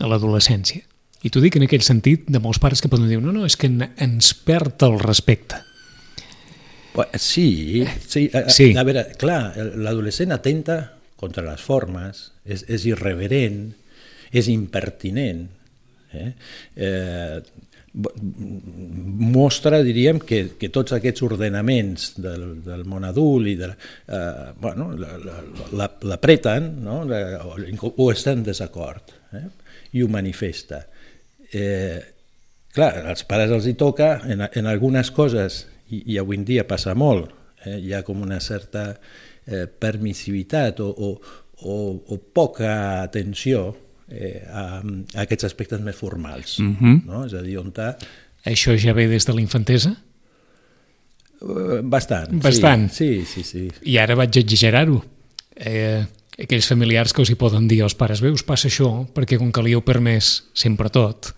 a 0.00 0.10
l'adolescència. 0.10 0.82
I 1.24 1.30
t'ho 1.32 1.40
dic 1.40 1.56
en 1.56 1.64
aquell 1.64 1.84
sentit 1.84 2.26
de 2.28 2.40
molts 2.42 2.60
pares 2.60 2.82
que 2.84 2.90
poden 2.92 3.08
dir 3.08 3.20
no, 3.22 3.32
no, 3.32 3.46
és 3.48 3.56
que 3.56 3.70
ens 3.70 4.34
perd 4.44 4.82
el 4.84 4.98
respecte. 5.00 5.62
Sí, 7.18 7.82
sí. 8.06 8.28
A, 8.36 8.44
sí. 8.54 8.68
a 8.78 8.84
veure, 8.86 9.06
clar, 9.18 9.56
l'adolescent 9.82 10.34
atenta 10.34 10.78
contra 11.18 11.42
les 11.46 11.62
formes, 11.64 12.28
és, 12.44 12.62
és 12.70 12.84
irreverent, 12.86 13.64
és 14.34 14.50
impertinent, 14.52 15.46
eh? 16.14 16.30
Eh, 16.76 17.40
mostra, 17.94 19.78
diríem, 19.86 20.18
que, 20.26 20.40
que 20.58 20.70
tots 20.74 20.96
aquests 20.96 21.22
ordenaments 21.26 22.08
del, 22.18 22.46
del 22.64 22.82
món 22.90 23.06
adult 23.06 23.50
i 23.52 23.54
de, 23.58 23.68
eh, 23.70 24.48
bueno, 24.60 24.88
l'apreten 24.98 26.72
no? 26.82 27.02
o, 27.06 27.92
o 27.94 28.08
estan 28.10 28.42
en 28.42 28.48
desacord. 28.50 29.14
Eh? 29.38 29.46
I 29.94 30.02
ho 30.02 30.08
manifesta. 30.10 30.82
Eh, 31.54 32.00
clar, 32.74 32.92
als 33.12 33.24
pares 33.28 33.52
els 33.54 33.68
hi 33.70 33.76
toca, 33.78 34.16
en, 34.26 34.42
en 34.46 34.68
algunes 34.70 35.12
coses, 35.14 35.64
i, 35.90 36.02
i 36.14 36.18
avui 36.18 36.40
en 36.40 36.46
dia 36.48 36.66
passa 36.68 36.96
molt, 36.98 37.30
eh, 37.64 37.78
hi 37.78 37.94
ha 37.94 38.02
com 38.06 38.22
una 38.26 38.40
certa 38.42 38.90
eh, 38.92 39.66
permissivitat 39.66 40.82
o, 40.82 40.90
o, 40.90 41.12
o, 41.62 41.76
o 42.10 42.18
poca 42.34 43.02
atenció 43.02 43.68
eh, 44.08 44.42
a, 44.48 44.80
a 44.80 45.22
aquests 45.24 45.48
aspectes 45.50 45.80
més 45.80 45.96
formals. 45.96 46.58
Mm 46.58 46.76
-hmm. 46.80 47.04
no? 47.06 47.24
És 47.26 47.34
a 47.34 47.42
dir, 47.42 47.58
on 47.58 47.72
ta... 47.72 47.94
Això 48.44 48.76
ja 48.76 48.92
ve 48.92 49.06
des 49.08 49.24
de 49.24 49.32
la 49.32 49.40
infantesa? 49.40 49.94
Uh, 51.40 51.80
bastant. 51.82 52.40
Bastant? 52.42 52.90
Sí, 52.92 53.24
sí, 53.24 53.42
sí. 53.42 53.68
sí. 53.70 53.90
I 53.90 53.98
ara 53.98 54.14
vaig 54.14 54.36
exagerar-ho. 54.36 55.02
Eh, 55.56 56.04
aquells 56.40 56.68
familiars 56.68 57.14
que 57.14 57.22
us 57.22 57.30
hi 57.30 57.38
poden 57.38 57.68
dir 57.70 57.82
als 57.84 57.94
pares, 57.98 58.22
bé, 58.24 58.32
us 58.34 58.44
passa 58.46 58.68
això, 58.70 58.90
perquè 59.14 59.38
com 59.40 59.52
que 59.54 59.62
li 59.64 59.74
heu 59.76 59.82
permès 59.86 60.36
sempre 60.56 60.90
tot, 60.92 61.32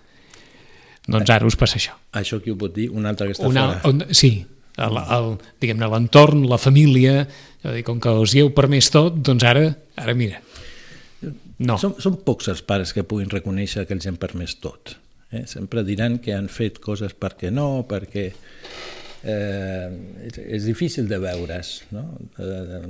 doncs 1.07 1.31
ara 1.31 1.47
us 1.47 1.57
passa 1.59 1.79
això. 1.81 1.97
Això 2.17 2.41
qui 2.43 2.53
ho 2.53 2.59
pot 2.59 2.75
dir? 2.75 2.89
Un 2.91 3.07
altre 3.07 3.29
que 3.29 3.37
està 3.37 3.49
Una, 3.49 3.67
fora. 3.77 3.93
on, 3.93 4.15
sí, 4.17 4.41
diguem-ne, 4.77 5.89
l'entorn, 5.93 6.45
la 6.51 6.59
família, 6.59 7.23
dir, 7.63 7.85
com 7.87 8.01
que 8.01 8.13
us 8.23 8.35
hi 8.35 8.43
heu 8.45 8.53
permès 8.57 8.91
tot, 8.95 9.21
doncs 9.25 9.47
ara, 9.47 9.69
ara 9.97 10.15
mira. 10.15 10.43
No, 11.59 11.79
Són, 11.81 11.95
són 12.03 12.19
pocs 12.21 12.51
els 12.53 12.61
pares 12.67 12.93
que 12.93 13.05
puguin 13.09 13.31
reconèixer 13.33 13.87
que 13.89 13.97
els 13.97 14.05
hem 14.09 14.19
permès 14.21 14.59
tot. 14.61 14.97
Eh? 15.33 15.47
Sempre 15.49 15.85
diran 15.87 16.19
que 16.23 16.35
han 16.37 16.51
fet 16.53 16.81
coses 16.85 17.15
perquè 17.17 17.49
no, 17.53 17.87
perquè... 17.89 18.29
Eh, 19.25 19.89
és, 20.29 20.39
és 20.59 20.67
difícil 20.69 21.09
de 21.09 21.19
veure's, 21.23 21.83
no? 21.95 22.05
Eh, 22.39 22.83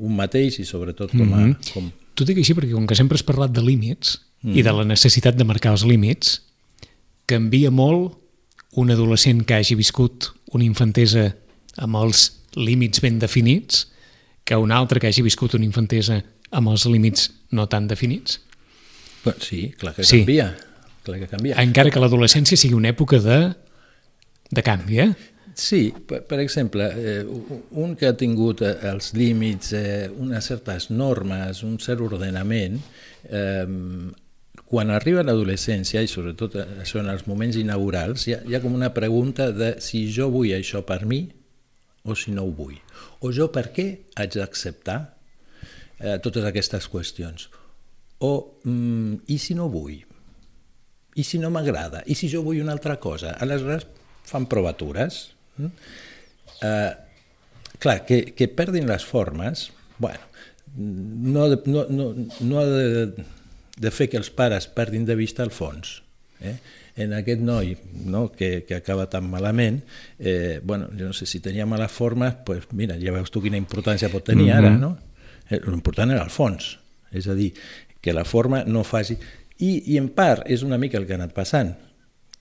un 0.00 0.14
mateix 0.16 0.60
i 0.60 0.66
sobretot 0.68 1.14
com 1.14 1.34
a... 1.34 1.46
Com... 1.72 1.90
T'ho 2.14 2.26
dic 2.28 2.42
així 2.42 2.54
perquè 2.56 2.74
com 2.74 2.86
que 2.86 2.98
sempre 2.98 3.16
has 3.16 3.24
parlat 3.26 3.54
de 3.56 3.64
límits 3.64 4.18
mm. 4.42 4.56
i 4.58 4.64
de 4.66 4.74
la 4.76 4.84
necessitat 4.84 5.38
de 5.38 5.46
marcar 5.48 5.72
els 5.76 5.86
límits, 5.88 6.40
canvia 7.30 7.70
molt 7.70 8.18
un 8.78 8.90
adolescent 8.92 9.42
que 9.46 9.56
hagi 9.56 9.74
viscut 9.78 10.30
una 10.54 10.66
infantesa 10.66 11.30
amb 11.80 11.96
els 12.02 12.28
límits 12.58 13.00
ben 13.02 13.18
definits 13.22 13.86
que 14.44 14.58
un 14.58 14.72
altre 14.74 15.00
que 15.00 15.10
hagi 15.10 15.22
viscut 15.22 15.54
una 15.54 15.66
infantesa 15.66 16.20
amb 16.50 16.72
els 16.72 16.86
límits 16.90 17.30
no 17.54 17.68
tan 17.70 17.86
definits. 17.90 18.40
Bueno, 19.24 19.38
sí, 19.42 19.74
clar 19.78 19.94
que 19.94 20.04
Sí. 20.04 20.18
canvia. 20.24 20.56
Clar 21.04 21.18
que 21.20 21.28
canvia. 21.28 21.56
Encara 21.62 21.90
que 21.90 22.00
l'adolescència 22.00 22.56
sigui 22.56 22.74
una 22.74 22.90
època 22.90 23.20
de, 23.20 23.54
de 24.50 24.62
canvi, 24.62 24.98
eh? 24.98 25.12
Sí, 25.54 25.90
per, 26.06 26.22
per 26.28 26.38
exemple, 26.40 26.86
eh, 26.94 27.24
un 27.82 27.94
que 27.98 28.08
ha 28.08 28.16
tingut 28.16 28.62
eh, 28.62 28.74
els 28.90 29.12
límits, 29.18 29.72
eh, 29.76 30.08
unes 30.10 30.46
certes 30.46 30.90
normes, 30.90 31.62
un 31.66 31.78
cert 31.82 32.02
ordenament, 32.06 32.78
eh, 33.28 33.66
quan 34.70 34.92
arriba 34.94 35.24
l'adolescència, 35.26 36.02
i 36.02 36.10
sobretot 36.10 36.54
eh, 36.60 36.66
això 36.84 37.00
en 37.02 37.10
els 37.10 37.26
moments 37.26 37.58
inaugurals, 37.58 38.28
hi 38.28 38.36
ha, 38.36 38.42
hi 38.46 38.54
ha 38.54 38.62
com 38.62 38.76
una 38.78 38.92
pregunta 38.94 39.50
de 39.50 39.74
si 39.82 40.04
jo 40.14 40.28
vull 40.30 40.54
això 40.54 40.84
per 40.86 41.02
mi 41.10 41.24
o 42.06 42.14
si 42.14 42.30
no 42.30 42.46
ho 42.46 42.52
vull. 42.54 42.78
O 43.20 43.32
jo 43.34 43.50
per 43.52 43.70
què 43.74 43.88
haig 44.14 44.38
d'acceptar 44.38 45.00
eh, 45.98 46.18
totes 46.22 46.46
aquestes 46.46 46.86
qüestions. 46.92 47.48
O 48.22 48.32
mm, 48.62 49.26
i 49.34 49.40
si 49.42 49.56
no 49.58 49.66
vull? 49.72 49.98
I 51.18 51.26
si 51.26 51.40
no 51.42 51.50
m'agrada? 51.50 52.04
I 52.06 52.14
si 52.14 52.30
jo 52.30 52.44
vull 52.46 52.62
una 52.62 52.76
altra 52.76 53.00
cosa? 53.02 53.34
Aleshores 53.42 53.88
fan 54.30 54.46
provatures. 54.46 55.32
Mm? 55.60 55.70
Eh, 56.62 56.90
clar, 57.80 58.02
que, 58.08 58.22
que 58.36 58.48
perdin 58.48 58.88
les 58.88 59.04
formes, 59.06 59.70
bueno, 59.98 60.20
no, 60.76 61.48
de- 61.48 61.62
no, 61.66 61.86
no, 61.88 62.10
no 62.40 62.58
ha 62.60 62.66
de, 62.66 63.06
de 63.80 63.90
fer 63.90 64.08
que 64.12 64.18
els 64.20 64.30
pares 64.30 64.66
perdin 64.68 65.06
de 65.08 65.16
vista 65.18 65.42
el 65.46 65.50
fons. 65.54 66.00
Eh? 66.40 66.56
En 67.00 67.12
aquest 67.16 67.40
noi 67.44 67.74
no, 68.04 68.26
que, 68.32 68.64
que 68.68 68.74
acaba 68.76 69.06
tan 69.12 69.28
malament, 69.30 69.82
eh, 70.18 70.60
bueno, 70.64 70.88
jo 70.96 71.06
no 71.10 71.16
sé 71.16 71.26
si 71.26 71.40
tenia 71.40 71.66
mala 71.66 71.88
forma, 71.88 72.30
pues 72.44 72.66
mira, 72.72 72.96
ja 73.00 73.12
veus 73.14 73.30
tu 73.32 73.40
quina 73.44 73.60
importància 73.60 74.10
pot 74.12 74.24
tenir 74.26 74.50
ara, 74.52 74.72
no? 74.76 74.94
Eh, 75.50 75.60
L'important 75.66 76.10
era 76.12 76.22
el 76.24 76.30
fons, 76.32 76.74
és 77.12 77.26
a 77.28 77.34
dir, 77.38 77.52
que 78.00 78.12
la 78.16 78.24
forma 78.24 78.64
no 78.64 78.84
faci... 78.84 79.16
I, 79.60 79.70
I 79.92 79.98
en 80.00 80.08
part 80.16 80.46
és 80.48 80.62
una 80.64 80.78
mica 80.80 80.96
el 80.96 81.04
que 81.06 81.12
ha 81.12 81.18
anat 81.20 81.34
passant, 81.36 81.74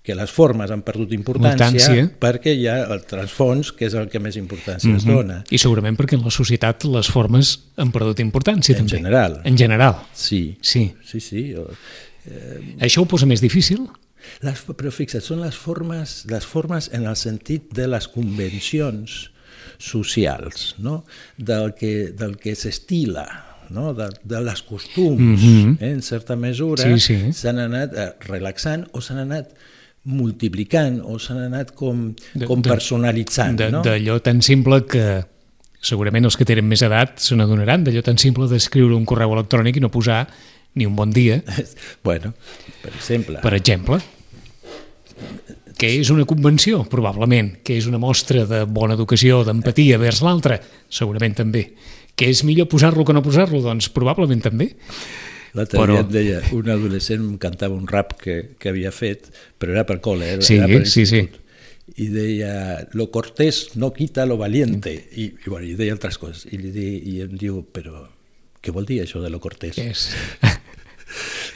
que 0.01 0.15
les 0.15 0.31
formes 0.31 0.71
han 0.71 0.81
perdut 0.81 1.11
importància, 1.13 1.67
Importància. 1.67 2.05
perquè 2.19 2.53
hi 2.55 2.67
ha 2.71 2.77
el 2.93 3.01
transfons, 3.05 3.71
que 3.75 3.85
és 3.85 3.93
el 3.99 4.07
que 4.09 4.19
més 4.19 4.37
importància 4.39 4.95
es 4.95 5.03
dona. 5.05 5.43
I 5.51 5.57
segurament 5.59 5.97
perquè 5.99 6.15
en 6.17 6.23
la 6.23 6.31
societat 6.31 6.85
les 6.85 7.07
formes 7.11 7.55
han 7.77 7.91
perdut 7.91 8.19
importància, 8.23 8.77
En 8.77 8.85
també. 8.85 8.97
general. 8.97 9.41
En 9.43 9.57
general. 9.57 9.95
Sí, 10.13 10.57
Sí. 10.61 10.93
sí, 11.05 11.19
sí. 11.19 11.53
o- 11.55 11.69
Això 12.79 13.01
ho 13.01 13.05
posa 13.07 13.25
més 13.25 13.41
difícil? 13.41 13.87
Les, 14.41 14.59
però 14.67 14.91
fixa't, 14.91 15.21
són 15.23 15.41
les 15.41 15.55
formes, 15.55 16.25
les 16.29 16.45
formes 16.45 16.89
en 16.93 17.05
el 17.07 17.15
sentit 17.15 17.71
de 17.73 17.87
les 17.87 18.07
convencions 18.07 19.31
socials, 19.77 20.75
no? 20.77 21.05
del 21.37 21.73
que, 21.73 22.11
del 22.11 22.37
que 22.37 22.53
s'estila, 22.55 23.25
no? 23.69 23.93
de, 23.93 24.09
de 24.23 24.41
les 24.43 24.61
costums, 24.61 25.41
eh? 25.43 25.89
en 25.91 26.01
certa 26.01 26.35
mesura, 26.35 26.83
Sí, 26.83 26.99
sí. 26.99 27.33
s'han 27.33 27.59
anat 27.63 27.95
eh, 27.97 28.09
relaxant 28.27 28.87
o 28.91 29.01
s'han 29.01 29.23
anat 29.25 29.49
multiplicant 30.09 30.99
o 31.05 31.19
s'han 31.21 31.43
anat 31.45 31.71
com, 31.77 32.09
De- 32.33 32.47
com 32.49 32.61
de- 32.65 32.69
personalitzant. 32.73 33.57
De- 33.59 33.69
no? 33.71 33.81
D'allò 33.85 34.19
tan 34.25 34.41
simple 34.45 34.81
que 34.89 35.05
segurament 35.79 36.25
els 36.27 36.35
que 36.35 36.43
tenen 36.49 36.67
més 36.67 36.81
edat 36.83 37.21
se 37.23 37.37
n'adonaran, 37.39 37.85
d'allò 37.85 38.01
tan 38.03 38.17
simple 38.19 38.49
d'escriure 38.51 38.97
un 38.97 39.05
correu 39.07 39.31
electrònic 39.37 39.77
i 39.79 39.83
no 39.85 39.91
posar 39.93 40.25
ni 40.75 40.85
un 40.85 40.95
bon 40.95 41.09
dia, 41.15 41.39
Bueno, 42.03 42.33
per 42.83 42.91
exemple, 42.93 43.39
per 43.41 43.53
exemple. 43.57 43.99
Que 45.79 45.93
és 46.01 46.09
una 46.11 46.25
convenció, 46.27 46.81
probablement, 46.91 47.53
que 47.63 47.77
és 47.79 47.85
una 47.87 47.97
mostra 48.01 48.43
de 48.45 48.65
bona 48.67 48.97
educació, 48.99 49.45
d'empatia 49.47 49.97
vers 50.01 50.19
l'altre, 50.25 50.57
segurament 50.91 51.37
també. 51.37 51.69
Que 52.19 52.27
és 52.33 52.41
millor 52.43 52.67
posar-lo 52.67 53.05
que 53.07 53.15
no 53.15 53.23
posar-lo? 53.23 53.61
Doncs 53.63 53.87
probablement 53.95 54.41
també. 54.43 54.73
L'altre 55.53 55.79
Però- 55.79 55.95
dia 55.97 56.01
et 56.05 56.09
deia, 56.13 56.41
un 56.53 56.69
adolescent 56.69 57.21
em 57.25 57.37
cantava 57.41 57.73
un 57.75 57.87
rap 57.87 58.13
que, 58.21 58.51
que 58.59 58.69
havia 58.69 58.91
fet, 58.91 59.31
però 59.57 59.71
era 59.71 59.85
per 59.85 59.99
col·le, 59.99 60.25
era, 60.35 60.41
Sí, 60.45 60.55
era 60.57 60.67
per 60.67 60.85
sí, 60.87 61.05
sí. 61.09 61.23
I 61.97 62.07
deia, 62.13 62.87
lo 62.93 63.09
cortés 63.09 63.75
no 63.75 63.91
quita 63.93 64.25
lo 64.29 64.37
valiente. 64.37 64.93
I, 65.15 65.23
i, 65.25 65.49
bueno, 65.49 65.65
i 65.65 65.73
deia 65.73 65.93
altres 65.95 66.19
coses. 66.21 66.45
I, 66.53 66.57
li 66.61 66.69
di, 66.71 66.87
I 67.15 67.21
em 67.25 67.33
diu, 67.35 67.63
però 67.73 68.03
què 68.61 68.71
vol 68.71 68.85
dir 68.85 69.01
això 69.01 69.21
de 69.23 69.29
lo 69.33 69.39
cortés? 69.41 69.73
Què 69.75 69.89
és? 69.89 70.09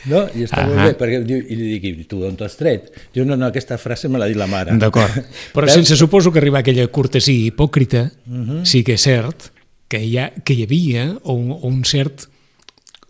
No? 0.09 0.23
I 0.35 0.43
està 0.47 0.63
molt 0.65 0.79
Ahà. 0.81 0.88
bé, 0.89 0.93
perquè 1.00 1.19
diu, 1.23 1.38
i 1.39 1.55
li 1.55 1.67
dic, 1.77 1.83
"I 2.01 2.05
tu 2.09 2.17
d'on 2.19 2.35
t'ho 2.35 2.43
has 2.43 2.57
tret? 2.59 2.89
Diu, 3.13 3.23
no, 3.23 3.38
no, 3.39 3.45
aquesta 3.47 3.77
frase 3.77 4.09
me 4.09 4.17
l'ha 4.19 4.25
dit 4.27 4.35
la 4.35 4.47
mare. 4.51 4.73
D'acord. 4.81 5.13
Però 5.55 5.63
Veus? 5.67 5.75
sense 5.77 5.95
suposo 5.95 6.31
que 6.33 6.39
arribar 6.41 6.59
a 6.59 6.65
aquella 6.65 6.88
cortesia 6.88 7.51
hipòcrita, 7.51 8.12
Mhm. 8.25 8.65
sí 8.65 8.83
que 8.83 8.93
és 8.97 9.01
cert 9.05 9.51
que 9.88 10.01
hi, 10.03 10.17
ha, 10.17 10.31
que 10.43 10.53
hi 10.57 10.63
havia 10.65 11.05
un, 11.23 11.53
un 11.62 11.83
cert 11.85 12.25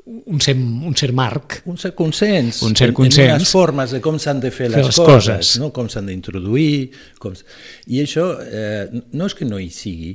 un 0.05 0.39
cert, 0.43 0.59
un 0.59 0.95
cert 0.99 1.13
marc 1.15 1.61
un 1.71 1.77
cert 1.79 1.95
consens, 1.95 2.61
Un 2.67 2.75
cert 2.75 2.89
en, 2.91 2.95
consens. 2.97 3.29
en 3.29 3.35
unes 3.39 3.51
formes 3.51 3.91
de 3.95 4.01
com 4.03 4.17
s'han 4.19 4.41
de 4.43 4.49
fer, 4.51 4.67
Fer 4.69 4.77
les, 4.81 4.85
les 4.89 4.97
coses, 4.99 5.27
coses. 5.31 5.51
no? 5.61 5.71
com 5.75 5.87
s'han 5.89 6.09
d'introduir. 6.11 6.89
Com... 7.23 7.33
I 7.87 8.01
això 8.03 8.25
eh, 8.43 8.87
no 9.13 9.27
és 9.29 9.35
que 9.39 9.47
no 9.47 9.59
hi 9.63 9.69
sigui, 9.71 10.13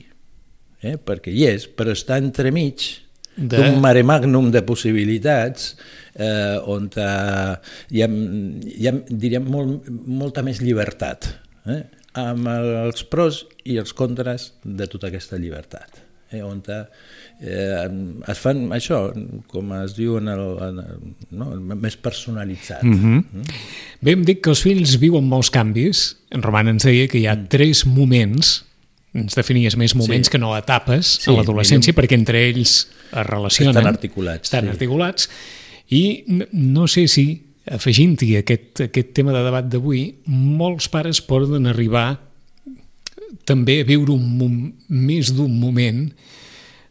eh? 0.84 0.96
perquè 1.00 1.32
hi 1.32 1.46
és, 1.48 1.64
però 1.72 1.94
està 1.96 2.18
entremig 2.20 2.84
De- 3.38 3.56
d'un 3.56 3.78
mare 3.80 4.02
magnum 4.04 4.50
de 4.52 4.60
possibilitats 4.66 5.70
eh, 6.18 6.58
on 6.68 6.90
eh, 6.92 7.54
hi 7.94 8.02
ha, 8.04 8.08
hi 8.10 8.90
ha 8.90 8.94
diríem, 9.08 9.46
molt, 9.48 9.88
molta 9.88 10.42
més 10.44 10.60
llibertat, 10.60 11.30
eh? 11.70 11.80
amb 12.18 12.48
els 12.50 13.04
pros 13.06 13.44
i 13.64 13.76
els 13.78 13.92
contres 13.94 14.50
de 14.64 14.88
tota 14.90 15.06
aquesta 15.12 15.38
llibertat. 15.38 16.04
Eh, 16.30 16.42
on 16.44 16.60
eh, 16.68 17.88
es 18.28 18.38
fan 18.42 18.66
això, 18.76 18.98
com 19.48 19.70
es 19.78 19.94
diu, 19.96 20.18
en 20.18 20.28
el, 20.28 20.42
en 20.66 20.80
el, 20.82 20.98
no? 21.30 21.54
més 21.56 21.96
personalitzat. 21.96 22.82
Mm 22.82 22.98
-hmm. 22.98 23.44
Bé, 24.00 24.12
em 24.12 24.24
dic 24.24 24.42
que 24.42 24.50
els 24.50 24.62
fills 24.62 24.98
viuen 24.98 25.24
molts 25.24 25.50
canvis. 25.50 26.16
En 26.30 26.42
Roman 26.42 26.68
ens 26.68 26.84
deia 26.84 27.08
que 27.08 27.18
hi 27.18 27.26
ha 27.26 27.34
Mm. 27.34 27.48
tres 27.48 27.86
moments, 27.86 28.64
ens 29.14 29.34
definies 29.34 29.76
més 29.76 29.94
moments 29.94 30.26
Sí. 30.28 30.32
que 30.32 30.38
no 30.38 30.56
etapes 30.56 31.06
Sí, 31.22 31.30
a 31.30 31.34
l'adolescència, 31.34 31.94
perquè 31.94 32.12
entre 32.14 32.48
ells 32.48 32.88
es 33.12 33.26
relacionen. 33.26 33.74
Estan 33.76 33.86
articulats, 33.86 34.42
Estan 34.42 34.64
sí. 34.64 34.68
articulats. 34.70 35.28
I 35.90 36.24
no 36.52 36.86
sé 36.86 37.08
si, 37.08 37.46
afegint-hi 37.66 38.36
aquest, 38.36 38.80
aquest 38.80 39.12
tema 39.14 39.32
de 39.32 39.42
debat 39.44 39.64
d'avui, 39.64 40.16
molts 40.26 40.88
pares 40.88 41.22
poden 41.22 41.66
arribar 41.66 42.27
també 43.48 43.82
viure 43.86 44.14
un 44.14 44.72
més 44.88 45.32
d'un 45.36 45.52
moment 45.60 46.06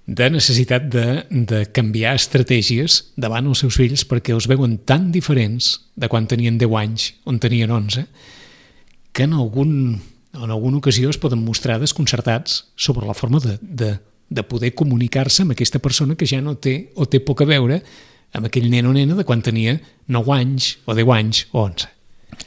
de 0.07 0.29
necessitat 0.31 0.85
de, 0.87 1.25
de 1.29 1.65
canviar 1.75 2.15
estratègies 2.15 3.01
davant 3.19 3.49
els 3.49 3.59
seus 3.63 3.75
fills 3.75 4.05
perquè 4.07 4.31
els 4.31 4.47
veuen 4.47 4.77
tan 4.87 5.09
diferents 5.11 5.73
de 5.99 6.07
quan 6.07 6.29
tenien 6.31 6.57
10 6.57 6.75
anys, 6.79 7.07
on 7.27 7.41
tenien 7.43 7.73
11, 7.75 8.05
que 9.11 9.27
en, 9.27 9.33
algun, 9.35 9.71
en 10.31 10.53
alguna 10.53 10.79
ocasió 10.79 11.11
es 11.11 11.19
poden 11.19 11.43
mostrar 11.43 11.81
desconcertats 11.81 12.63
sobre 12.77 13.07
la 13.07 13.17
forma 13.17 13.41
de, 13.43 13.57
de, 13.61 13.97
de 14.29 14.43
poder 14.47 14.71
comunicar-se 14.79 15.43
amb 15.43 15.57
aquesta 15.57 15.83
persona 15.83 16.15
que 16.15 16.29
ja 16.29 16.39
no 16.39 16.55
té 16.55 16.93
o 16.95 17.09
té 17.09 17.19
poc 17.19 17.43
a 17.43 17.49
veure 17.49 17.81
amb 18.37 18.47
aquell 18.47 18.69
nen 18.71 18.87
o 18.87 18.93
nena 18.95 19.17
de 19.17 19.27
quan 19.27 19.43
tenia 19.43 19.75
9 20.07 20.35
anys 20.37 20.77
o 20.85 20.95
10 20.95 21.13
anys 21.17 21.45
o 21.51 21.65
11. 21.65 21.91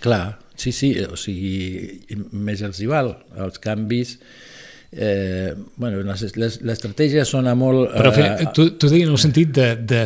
Clar, 0.01 0.39
sí, 0.61 0.73
sí, 0.77 0.93
o 1.09 1.17
sigui, 1.17 2.01
més 2.37 2.61
els 2.67 2.81
hi 2.85 2.89
val, 2.91 3.15
els 3.41 3.59
canvis... 3.63 4.19
Eh, 4.93 5.53
bueno, 5.79 6.01
les- 6.03 6.35
les- 6.37 6.61
l'estratègia 6.67 7.23
sona 7.25 7.53
molt... 7.55 7.93
Però 7.95 8.11
eh, 8.19 8.49
tu, 8.57 8.73
tu 8.75 8.89
deia 8.91 9.07
en 9.07 9.13
el 9.15 9.21
sentit 9.23 9.53
de, 9.55 9.69
de 9.79 10.01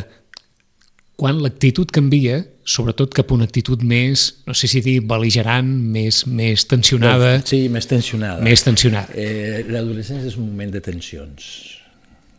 quan 1.16 1.38
l'actitud 1.40 1.88
canvia, 1.94 2.42
sobretot 2.68 3.14
cap 3.16 3.30
a 3.30 3.36
una 3.38 3.46
actitud 3.48 3.80
més, 3.86 4.26
no 4.48 4.52
sé 4.56 4.68
si 4.68 4.82
dir 4.84 4.98
beligerant, 5.08 5.68
més, 5.94 6.24
més 6.28 6.66
tensionada, 6.68 7.38
Sí, 7.48 7.62
més 7.72 7.88
tensionada. 7.88 8.42
més 8.44 8.64
tensionada. 8.66 9.08
Eh, 9.16 9.62
L'adolescència 9.72 10.28
és 10.28 10.36
un 10.40 10.50
moment 10.50 10.72
de 10.74 10.82
tensions. 10.84 11.48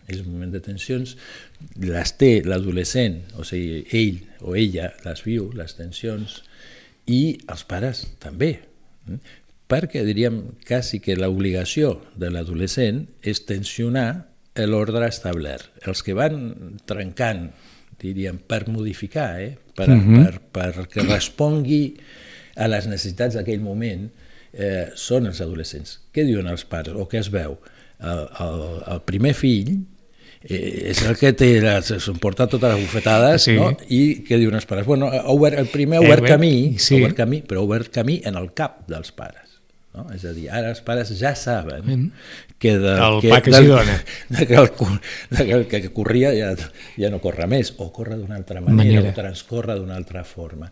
és 0.06 0.20
un 0.22 0.28
moment 0.36 0.52
de 0.54 0.60
tensions, 0.62 1.16
les 1.82 2.12
té 2.22 2.44
l'adolescent, 2.46 3.24
o 3.42 3.46
sigui, 3.48 3.80
ell 3.98 4.20
o 4.46 4.54
ella 4.54 4.92
les 5.02 5.24
viu, 5.26 5.48
les 5.58 5.74
tensions, 5.74 6.44
i 7.08 7.38
els 7.52 7.66
pares 7.68 8.06
també. 8.22 8.56
Mm? 9.08 9.20
Perquè 9.66 10.04
diríem 10.06 10.42
quasi 10.68 11.00
que 11.02 11.16
l'obligació 11.18 11.96
de 12.16 12.30
l'adolescent 12.30 13.06
és 13.26 13.42
tensionar 13.50 14.28
l'ordre 14.64 15.08
establert. 15.10 15.72
Els 15.90 16.04
que 16.06 16.14
van 16.16 16.78
trencant, 16.88 17.50
diríem, 18.00 18.38
per 18.48 18.68
modificar, 18.70 19.42
eh? 19.42 19.56
per, 19.76 19.90
uh 19.90 19.98
-huh. 19.98 20.22
per, 20.52 20.74
per 20.76 20.88
que 20.88 21.02
respongui 21.02 21.98
a 22.56 22.68
les 22.68 22.88
necessitats 22.88 23.36
d'aquell 23.36 23.60
moment, 23.60 24.10
eh, 24.54 24.92
són 24.96 25.26
els 25.26 25.42
adolescents. 25.42 26.00
Què 26.14 26.24
diuen 26.24 26.48
els 26.48 26.64
pares 26.64 26.96
o 26.96 27.08
què 27.10 27.20
es 27.20 27.32
veu? 27.32 27.58
El, 28.00 28.28
el, 28.40 28.62
el 28.94 29.02
primer 29.02 29.34
fill 29.34 29.86
eh, 30.46 30.92
és 30.92 31.02
el 31.06 31.18
que 31.20 31.34
té 31.38 31.50
s'han 31.62 32.20
portat 32.22 32.54
totes 32.54 32.75
les 32.75 32.84
bufetades 32.86 33.48
sí. 33.50 33.58
no? 33.60 33.72
i 33.90 34.22
què 34.28 34.40
diuen 34.42 34.58
els 34.60 34.70
pares? 34.70 34.88
Bueno, 34.88 35.10
ha 35.12 35.25
obert, 35.34 35.60
el 35.60 35.72
primer 35.74 36.00
ha 36.00 36.06
obert, 36.06 36.25
eh, 36.25 36.36
camí, 36.36 36.56
sí. 36.80 37.00
obert 37.02 37.18
camí, 37.18 37.42
però 37.46 37.64
ha 37.64 37.70
obert 37.70 37.92
camí 37.94 38.22
en 38.25 38.40
el 38.40 38.54
cap 38.58 38.84
dels 38.92 39.12
pares. 39.16 39.42
No? 39.96 40.10
És 40.12 40.25
a 40.28 40.34
dir, 40.36 40.50
ara 40.52 40.74
els 40.74 40.82
pares 40.84 41.14
ja 41.16 41.32
saben 41.40 41.86
mm 41.86 42.10
que, 42.58 42.78
de, 42.78 42.94
el 42.96 43.22
que, 43.22 43.42
que 43.42 43.62
dona. 43.62 44.04
De 44.30 44.48
que 44.48 44.56
el, 44.56 44.70
de 45.30 45.46
que 45.46 45.52
el 45.52 45.68
que 45.68 45.90
corria 45.94 46.32
ja, 46.34 46.54
ja 46.98 47.10
no 47.12 47.20
corre 47.22 47.48
més, 47.52 47.74
o 47.78 47.92
corre 47.94 48.18
d'una 48.18 48.38
altra 48.40 48.62
manera, 48.62 49.02
manera, 49.02 49.12
o 49.12 49.18
transcorre 49.18 49.75
d'una 49.78 49.98
altra 50.00 50.24
forma. 50.25 50.70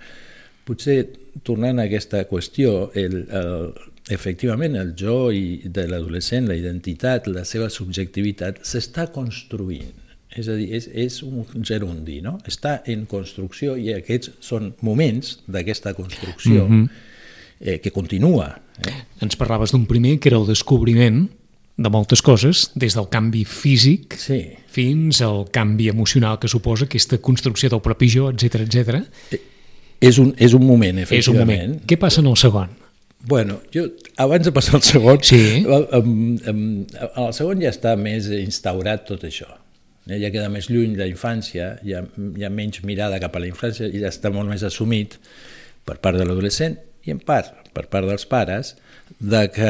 Potser, 0.64 0.98
tornant 1.44 1.82
a 1.82 1.88
aquesta 1.90 2.24
qüestió, 2.30 2.92
el, 2.96 3.18
el, 3.28 3.74
efectivament 4.12 4.76
el 4.76 4.94
jo 5.00 5.32
i 5.32 5.62
de 5.64 5.86
l'adolescent, 5.88 6.48
la 6.50 6.58
identitat, 6.60 7.28
la 7.32 7.46
seva 7.48 7.70
subjectivitat, 7.72 8.60
s'està 8.68 9.08
construint. 9.14 9.94
És 10.34 10.50
a 10.50 10.58
dir, 10.58 10.72
és, 10.74 10.88
és 10.90 11.20
un 11.24 11.46
gerundi, 11.62 12.18
no? 12.26 12.40
Està 12.50 12.80
en 12.90 13.06
construcció 13.10 13.76
i 13.78 13.94
aquests 13.94 14.34
són 14.42 14.72
moments 14.82 15.38
d'aquesta 15.46 15.94
construcció 15.94 16.68
mm 16.68 16.72
-hmm. 16.72 16.90
eh, 17.60 17.80
que 17.80 17.92
continua. 17.92 18.58
Eh? 18.88 18.94
Ens 19.22 19.36
parlaves 19.36 19.72
d'un 19.72 19.86
primer, 19.86 20.20
que 20.20 20.30
era 20.30 20.38
el 20.38 20.48
descobriment, 20.48 21.30
de 21.76 21.90
moltes 21.90 22.22
coses, 22.22 22.72
des 22.76 22.94
del 22.94 23.08
canvi 23.10 23.46
físic 23.46 24.16
sí. 24.18 24.54
fins 24.68 25.22
al 25.22 25.48
canvi 25.52 25.90
emocional 25.90 26.38
que 26.40 26.48
suposa 26.48 26.86
aquesta 26.86 27.18
construcció 27.18 27.70
del 27.70 27.82
propi 27.82 28.10
jo, 28.10 28.30
etc 28.30 28.62
etc. 28.62 29.02
Eh, 29.32 29.40
és 30.00 30.20
un, 30.20 30.34
és 30.38 30.54
un 30.54 30.66
moment, 30.66 31.00
efectivament. 31.00 31.20
És 31.20 31.28
un 31.28 31.38
moment. 31.38 31.82
Què 31.88 31.98
passa 31.98 32.22
en 32.22 32.28
el 32.28 32.38
segon? 32.38 32.83
Bueno, 33.26 33.62
jo, 33.74 33.88
abans 34.18 34.46
de 34.46 34.52
passar 34.52 34.76
al 34.76 34.84
segon, 34.84 35.22
sí. 35.24 35.64
en, 35.64 35.86
en, 36.44 36.48
en 36.52 36.88
el 37.24 37.34
segon 37.36 37.62
ja 37.64 37.72
està 37.72 37.96
més 38.00 38.28
instaurat 38.36 39.06
tot 39.08 39.24
això. 39.24 39.48
Eh, 40.10 40.18
ja 40.20 40.32
queda 40.34 40.50
més 40.52 40.68
lluny 40.68 40.98
la 41.00 41.08
infància, 41.08 41.78
hi 41.88 41.96
ha, 41.96 42.04
hi 42.04 42.44
ha 42.44 42.52
menys 42.52 42.84
mirada 42.84 43.22
cap 43.24 43.38
a 43.38 43.44
la 43.44 43.48
infància 43.48 43.88
i 43.88 44.02
ja 44.04 44.12
està 44.12 44.32
molt 44.34 44.52
més 44.52 44.66
assumit 44.68 45.16
per 45.88 46.00
part 46.04 46.20
de 46.20 46.28
l'adolescent 46.28 46.76
i 47.08 47.14
en 47.16 47.22
part 47.24 47.72
per 47.76 47.86
part 47.92 48.08
dels 48.08 48.28
pares 48.30 48.76
de 49.20 49.46
que 49.54 49.70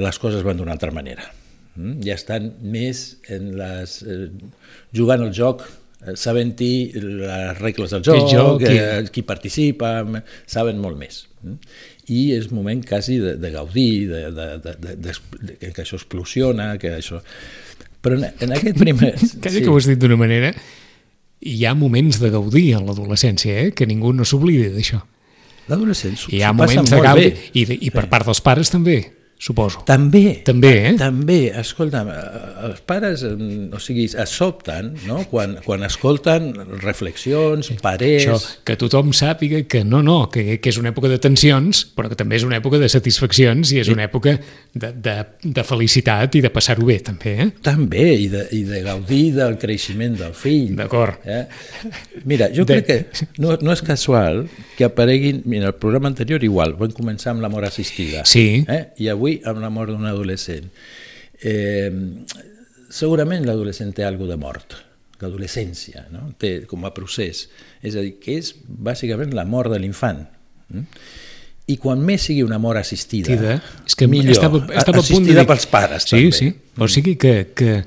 les 0.00 0.20
coses 0.20 0.44
van 0.46 0.56
d'una 0.56 0.72
altra 0.76 0.92
manera. 0.94 1.28
Mm? 1.76 2.00
Ja 2.06 2.16
estan 2.16 2.54
més 2.64 3.18
en 3.32 3.52
les, 3.58 3.98
eh, 4.02 4.30
jugant 4.96 5.22
al 5.26 5.34
joc, 5.36 5.66
eh, 6.00 6.16
sabent-hi 6.16 6.72
les 6.96 7.60
regles 7.60 7.92
del 7.94 8.06
joc, 8.08 8.24
joc 8.32 8.64
eh, 8.66 9.04
qui 9.12 9.22
participa, 9.28 9.92
saben 10.46 10.80
molt 10.82 10.98
més. 10.98 11.26
I 12.08 12.22
és 12.38 12.48
moment 12.54 12.80
quasi 12.88 13.18
de, 13.20 13.34
de 13.40 13.50
gaudir, 13.52 14.08
de, 14.08 14.22
de, 14.32 14.48
de, 14.64 14.74
de, 14.80 14.96
de, 14.96 15.14
de, 15.40 15.72
que 15.72 15.84
això 15.84 15.98
explosiona, 16.00 16.72
que 16.80 16.94
això... 16.96 17.20
Però 18.04 18.16
en, 18.16 18.28
en 18.46 18.54
aquest 18.56 18.78
primer... 18.80 19.12
Quasi 19.18 19.58
sí. 19.58 19.62
que 19.62 19.68
ho 19.68 19.76
has 19.76 19.88
dit 19.90 20.00
d'una 20.00 20.16
manera, 20.20 20.54
hi 21.44 21.60
ha 21.66 21.74
moments 21.76 22.20
de 22.22 22.32
gaudir 22.32 22.72
en 22.78 22.88
l'adolescència, 22.88 23.60
eh? 23.66 23.70
que 23.76 23.86
ningú 23.90 24.14
no 24.16 24.26
s'oblidi 24.28 24.72
d'això. 24.74 25.02
L'adolescent 25.68 26.16
s'ho 26.16 26.32
moments 26.56 26.90
de 26.90 27.00
gaudi, 27.04 27.30
i, 27.52 27.64
de, 27.68 27.76
i 27.76 27.92
per 27.92 28.06
sí. 28.06 28.12
part 28.14 28.30
dels 28.30 28.40
pares 28.44 28.72
també 28.72 29.02
suposo. 29.38 29.84
També. 29.86 30.40
També, 30.44 30.72
eh? 30.90 30.92
També, 30.98 31.38
escolta'm, 31.60 32.10
els 32.66 32.80
pares, 32.88 33.22
o 33.22 33.80
sigui, 33.82 34.08
es 34.10 34.34
sobten, 34.34 34.90
no?, 35.06 35.22
quan, 35.30 35.56
quan 35.64 35.86
escolten 35.86 36.50
reflexions, 36.82 37.70
parers... 37.82 38.26
Això, 38.26 38.38
que 38.66 38.74
tothom 38.80 39.12
sàpiga 39.16 39.62
que 39.70 39.84
no, 39.86 40.02
no, 40.02 40.18
que, 40.32 40.58
que 40.58 40.72
és 40.72 40.80
una 40.80 40.90
època 40.90 41.10
de 41.12 41.20
tensions, 41.22 41.84
però 41.94 42.10
que 42.10 42.18
també 42.18 42.38
és 42.40 42.46
una 42.46 42.58
època 42.58 42.80
de 42.82 42.90
satisfaccions 42.90 43.72
i 43.74 43.80
és 43.84 43.92
una 43.92 44.08
època 44.08 44.34
de, 44.74 44.90
de, 44.92 45.16
de 45.44 45.66
felicitat 45.66 46.34
i 46.38 46.42
de 46.44 46.50
passar-ho 46.54 46.88
bé, 46.88 46.98
també, 47.06 47.36
eh? 47.46 47.48
També, 47.64 48.08
i 48.24 48.28
de, 48.32 48.44
i 48.58 48.64
de 48.66 48.82
gaudir 48.86 49.22
del 49.38 49.54
creixement 49.62 50.18
del 50.18 50.34
fill. 50.34 50.74
D'acord. 50.78 51.22
Eh? 51.28 51.44
Mira, 52.26 52.50
jo 52.54 52.66
de... 52.66 52.80
crec 52.82 52.90
que 52.90 53.28
no, 53.38 53.54
no 53.62 53.74
és 53.74 53.84
casual 53.86 54.46
que 54.76 54.88
apareguin... 54.88 55.44
Mira, 55.48 55.70
el 55.70 55.78
programa 55.78 56.10
anterior 56.10 56.42
igual, 56.44 56.74
vam 56.78 56.90
començar 56.96 57.32
amb 57.36 57.44
la 57.44 57.50
mort 57.52 57.68
assistida. 57.70 58.24
Sí. 58.26 58.64
Eh? 58.66 58.82
I 59.04 59.10
avui 59.14 59.27
avui 59.28 59.40
amb 59.44 59.60
la 59.62 59.70
mort 59.70 59.92
d'un 59.92 60.06
adolescent. 60.08 60.68
Eh, 61.42 61.90
segurament 62.90 63.46
l'adolescent 63.46 63.92
té 63.94 64.04
alguna 64.04 64.34
de 64.34 64.40
mort, 64.40 64.76
l'adolescència, 65.20 66.06
no? 66.12 66.32
té 66.38 66.64
com 66.66 66.84
a 66.84 66.92
procés. 66.94 67.48
És 67.82 67.96
a 67.96 68.04
dir, 68.04 68.16
que 68.22 68.38
és 68.38 68.54
bàsicament 68.66 69.34
la 69.36 69.44
mort 69.44 69.70
de 69.72 69.78
l'infant. 69.82 70.24
Mm? 70.72 70.86
I 71.68 71.76
quan 71.76 72.00
més 72.00 72.24
sigui 72.24 72.42
una 72.46 72.58
mort 72.58 72.80
assistida, 72.80 73.28
Tida, 73.28 73.58
és 73.84 73.94
que 73.98 74.08
millor, 74.08 74.32
estava, 74.32 74.62
estava 74.72 75.02
assistida 75.02 75.44
pels 75.44 75.66
pares 75.68 76.06
sí, 76.06 76.14
també. 76.14 76.32
Sí, 76.32 76.52
o 76.78 76.84
mm. 76.86 76.92
sigui 76.94 77.16
que, 77.20 77.34
que 77.52 77.82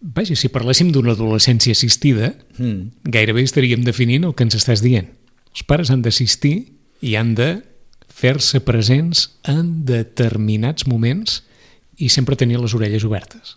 vaja, 0.00 0.36
si 0.38 0.48
parléssim 0.48 0.88
d'una 0.94 1.12
adolescència 1.12 1.76
assistida, 1.76 2.32
mm. 2.56 3.10
gairebé 3.12 3.44
estaríem 3.44 3.84
definint 3.84 4.24
el 4.24 4.32
que 4.32 4.48
ens 4.48 4.56
estàs 4.56 4.80
dient. 4.80 5.10
Els 5.52 5.66
pares 5.68 5.90
han 5.92 6.00
d'assistir 6.00 6.54
i 7.04 7.16
han 7.18 7.34
de 7.36 7.58
fer-se 8.20 8.60
presents 8.64 9.28
en 9.48 9.80
determinats 9.88 10.86
moments 10.88 11.40
i 12.00 12.10
sempre 12.12 12.36
tenir 12.36 12.60
les 12.60 12.74
orelles 12.76 13.04
obertes. 13.08 13.56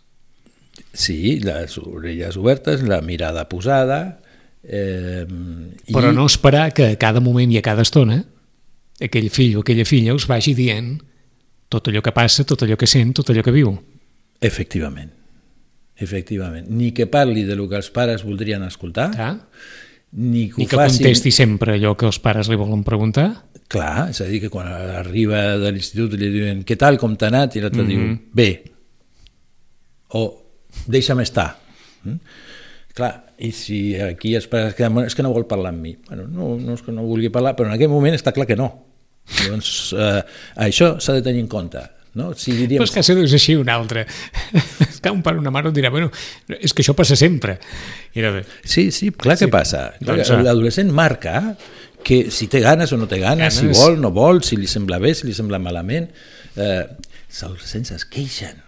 Sí, 0.93 1.39
les 1.43 1.77
orelles 1.79 2.37
obertes, 2.39 2.83
la 2.83 3.01
mirada 3.01 3.47
posada... 3.49 4.19
Eh, 4.63 5.25
Però 5.91 6.11
i... 6.11 6.15
no 6.15 6.23
esperar 6.23 6.69
que 6.71 6.93
a 6.93 6.99
cada 6.99 7.19
moment 7.19 7.51
i 7.51 7.57
a 7.59 7.65
cada 7.65 7.83
estona 7.83 8.21
aquell 9.03 9.27
fill 9.33 9.57
o 9.57 9.63
aquella 9.63 9.83
filla 9.83 10.13
us 10.15 10.23
vagi 10.29 10.53
dient 10.55 10.93
tot 11.73 11.89
allò 11.89 12.03
que 12.05 12.13
passa, 12.15 12.45
tot 12.47 12.63
allò 12.63 12.77
que 12.79 12.87
sent, 12.87 13.15
tot 13.17 13.31
allò 13.33 13.43
que 13.43 13.51
viu. 13.51 13.73
Efectivament. 14.39 15.11
Efectivament. 15.97 16.67
Ni 16.69 16.91
que 16.93 17.07
parli 17.09 17.43
de 17.47 17.57
lo 17.57 17.67
que 17.69 17.79
els 17.79 17.89
pares 17.93 18.23
voldrien 18.25 18.63
escoltar, 18.65 19.09
ah. 19.17 19.33
Ni 20.13 20.49
que, 20.49 20.61
ni 20.61 20.67
que 20.67 20.77
facin... 20.77 21.01
contesti 21.01 21.31
sempre 21.33 21.77
allò 21.77 21.95
que 21.97 22.05
els 22.05 22.19
pares 22.21 22.49
li 22.51 22.59
volen 22.59 22.85
preguntar, 22.85 23.31
Clar, 23.73 24.09
és 24.11 24.19
a 24.21 24.27
dir, 24.29 24.41
que 24.43 24.51
quan 24.53 24.67
arriba 24.69 25.55
de 25.57 25.71
l'institut 25.73 26.13
li 26.19 26.29
diuen 26.29 26.61
què 26.67 26.75
tal, 26.77 26.99
com 27.01 27.15
t'ha 27.17 27.31
anat? 27.31 27.55
I 27.57 27.63
l'altre 27.63 27.81
mm 27.81 27.89
-hmm. 27.89 28.09
diu, 28.13 28.33
bé. 28.33 28.49
O 30.13 30.23
deixa'm 30.87 31.21
estar. 31.21 31.57
Mm? 32.03 32.19
Clar, 32.93 33.33
i 33.37 33.51
si 33.51 33.95
aquí 33.95 34.35
es 34.35 34.47
que 34.47 34.67
és 35.07 35.15
que 35.15 35.23
no 35.23 35.33
vol 35.33 35.47
parlar 35.47 35.73
amb 35.73 35.81
mi. 35.81 35.95
Bueno, 36.07 36.27
no, 36.27 36.55
no 36.57 36.73
és 36.73 36.81
que 36.81 36.91
no 36.91 37.03
vulgui 37.03 37.29
parlar, 37.29 37.55
però 37.55 37.65
en 37.65 37.73
aquell 37.73 37.89
moment 37.89 38.13
està 38.13 38.31
clar 38.31 38.45
que 38.45 38.55
no. 38.55 38.85
Llavors, 39.39 39.95
eh, 39.97 40.21
això 40.55 40.99
s'ha 40.99 41.13
de 41.13 41.21
tenir 41.21 41.39
en 41.39 41.47
compte. 41.47 41.79
No? 42.19 42.31
Si 42.37 42.53
diríem... 42.53 42.77
Però 42.77 42.85
és 42.85 42.93
que 42.93 43.01
això 43.01 43.15
és 43.23 43.33
així 43.33 43.55
un 43.57 43.69
altre. 43.73 44.05
és 44.87 44.99
que 45.01 45.13
un 45.13 45.23
pare 45.25 45.39
o 45.39 45.43
una 45.43 45.53
mare 45.53 45.71
et 45.71 45.77
dirà, 45.77 45.89
bueno, 45.93 46.11
és 46.59 46.73
que 46.73 46.83
això 46.85 46.93
passa 46.97 47.17
sempre. 47.19 47.57
I 48.13 48.21
era... 48.21 48.43
Sí, 48.61 48.91
sí, 48.93 49.09
clar 49.11 49.37
sí. 49.39 49.45
que 49.45 49.53
passa. 49.53 49.87
Doncs, 50.03 50.29
L'adolescent 50.45 50.93
marca 50.93 51.55
que 52.03 52.27
si 52.35 52.49
té 52.51 52.61
ganes 52.61 52.91
o 52.93 52.99
no 52.99 53.07
té 53.09 53.17
ganes, 53.21 53.57
ganes, 53.57 53.77
si 53.77 53.81
vol, 53.81 53.97
no 54.01 54.11
vol, 54.13 54.43
si 54.45 54.59
li 54.59 54.69
sembla 54.69 54.99
bé, 55.01 55.15
si 55.17 55.25
li 55.29 55.33
sembla 55.33 55.61
malament. 55.63 56.09
Eh, 56.53 56.83
els 57.33 57.41
adolescents 57.47 57.95
es 57.95 58.05
queixen, 58.11 58.59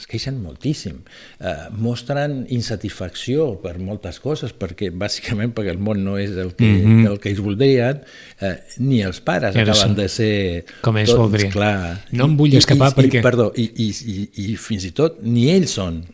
es 0.00 0.08
queixen 0.08 0.38
moltíssim, 0.42 1.02
eh, 1.38 1.68
mostren 1.76 2.44
insatisfacció 2.48 3.50
per 3.62 3.76
moltes 3.78 4.20
coses, 4.22 4.54
perquè 4.56 4.90
bàsicament 4.90 5.52
perquè 5.56 5.74
el 5.74 5.80
món 5.82 6.02
no 6.04 6.16
és 6.18 6.32
el 6.32 6.54
que, 6.56 6.66
mm 6.66 6.86
-hmm. 6.86 7.10
el 7.10 7.18
que 7.20 7.30
ells 7.30 7.42
voldrien, 7.44 8.00
eh, 8.40 8.56
ni 8.78 9.02
els 9.02 9.20
pares 9.20 9.54
Era 9.56 9.72
acaben 9.72 9.94
de 9.94 10.08
ser... 10.08 10.64
Com 10.80 10.96
ells 10.96 11.10
tots, 11.10 11.20
voldrien. 11.20 11.52
Clar. 11.52 12.06
No 12.12 12.24
em 12.24 12.36
vull 12.36 12.54
escapar 12.56 12.92
I, 12.92 13.00
perquè... 13.00 13.20
I, 13.20 13.22
perdó, 13.22 13.52
i, 13.56 13.70
i, 13.76 13.88
i, 14.06 14.30
i 14.52 14.56
fins 14.56 14.84
i 14.84 14.92
tot 14.92 15.22
ni 15.22 15.50
ells 15.50 15.70
són 15.70 16.04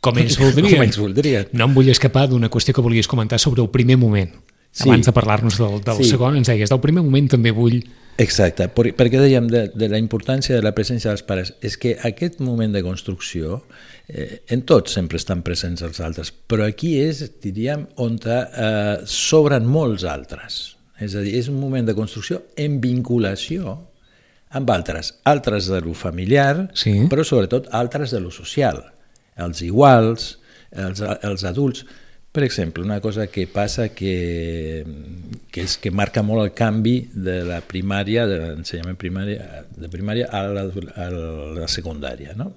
com 0.00 0.18
ells 0.18 0.38
voldrien. 0.42 0.74
com 0.74 0.82
ells 0.82 0.98
voldrien. 0.98 1.46
No 1.52 1.64
em 1.64 1.74
vull 1.74 1.88
escapar 1.88 2.28
d'una 2.28 2.50
qüestió 2.50 2.74
que 2.74 2.82
volies 2.84 3.08
comentar 3.08 3.38
sobre 3.38 3.62
el 3.62 3.70
primer 3.70 3.96
moment. 3.96 4.30
Sí. 4.72 4.88
Abans 4.88 5.06
de 5.06 5.12
parlar-nos 5.12 5.58
del, 5.58 5.80
del 5.84 5.96
sí. 6.00 6.10
segon, 6.10 6.36
ens 6.36 6.48
deies, 6.48 6.70
del 6.70 6.80
primer 6.80 7.02
moment 7.04 7.28
també 7.28 7.52
vull... 7.54 7.82
Exacte, 8.20 8.66
perquè 8.68 9.20
dèiem 9.20 9.46
de, 9.48 9.62
de 9.72 9.88
la 9.88 9.98
importància 10.00 10.56
de 10.56 10.64
la 10.64 10.74
presència 10.76 11.10
dels 11.10 11.24
pares. 11.24 11.54
És 11.64 11.78
que 11.80 11.94
aquest 12.04 12.42
moment 12.44 12.74
de 12.74 12.82
construcció, 12.84 13.62
eh, 14.08 14.42
en 14.52 14.66
tots 14.68 14.98
sempre 14.98 15.16
estan 15.20 15.40
presents 15.46 15.82
els 15.86 16.00
altres, 16.04 16.32
però 16.32 16.66
aquí 16.68 16.98
és, 17.00 17.24
diríem, 17.42 17.86
on 18.04 18.18
eh, 18.20 19.00
s'obren 19.08 19.64
molts 19.64 20.04
altres. 20.04 20.60
És 21.02 21.16
a 21.16 21.24
dir, 21.24 21.34
és 21.40 21.48
un 21.50 21.58
moment 21.58 21.88
de 21.88 21.96
construcció 21.96 22.42
en 22.60 22.78
vinculació 22.82 23.78
amb 24.52 24.70
altres, 24.70 25.14
altres 25.24 25.66
de 25.72 25.80
lo 25.80 25.94
familiar, 25.96 26.68
sí. 26.76 26.92
però 27.10 27.24
sobretot 27.24 27.70
altres 27.72 28.12
de 28.12 28.20
lo 28.20 28.30
social, 28.30 28.82
els 29.40 29.62
iguals, 29.64 30.34
els, 30.76 31.00
els 31.00 31.44
adults, 31.48 31.86
per 32.32 32.44
exemple, 32.44 32.82
una 32.82 33.00
cosa 33.04 33.26
que 33.28 33.46
passa 33.46 33.90
que, 33.92 34.84
que 35.52 35.66
és 35.66 35.76
que 35.76 35.92
marca 35.92 36.24
molt 36.24 36.46
el 36.46 36.52
canvi 36.56 36.96
de 37.12 37.42
la 37.44 37.60
primària, 37.68 38.24
de 38.26 38.38
l'ensenyament 38.40 38.96
primària, 38.96 39.62
de 39.76 39.92
primària 39.92 40.30
a 40.32 40.46
la, 40.48 40.64
a 40.96 41.08
la 41.60 41.68
secundària, 41.68 42.32
no? 42.38 42.54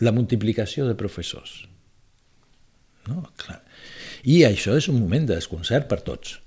la 0.00 0.14
multiplicació 0.16 0.88
de 0.88 0.96
professors. 0.96 1.60
No? 3.08 3.22
Clar. 3.40 3.60
I 4.24 4.42
això 4.48 4.74
és 4.80 4.88
un 4.88 4.98
moment 5.00 5.28
de 5.28 5.36
desconcert 5.36 5.88
per 5.92 6.00
tots 6.04 6.38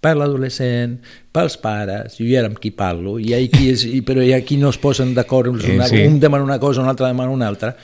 per 0.00 0.14
l'adolescent, 0.16 0.96
pels 1.30 1.58
pares, 1.60 2.16
jo 2.16 2.24
ja 2.26 2.42
amb 2.46 2.58
qui 2.60 2.72
parlo, 2.72 3.18
i 3.20 3.34
hi 3.36 3.48
qui 3.52 3.68
és, 3.70 3.84
però 4.06 4.22
hi 4.24 4.32
ha 4.32 4.40
qui 4.46 4.56
no 4.60 4.70
es 4.72 4.78
posen 4.80 5.12
d'acord, 5.14 5.52
sí, 5.60 5.76
sí. 5.90 6.04
un 6.08 6.16
demana 6.22 6.46
una 6.46 6.58
cosa, 6.58 6.80
un 6.80 6.88
altre 6.88 7.10
demana 7.10 7.30
una 7.30 7.48
altra. 7.48 7.74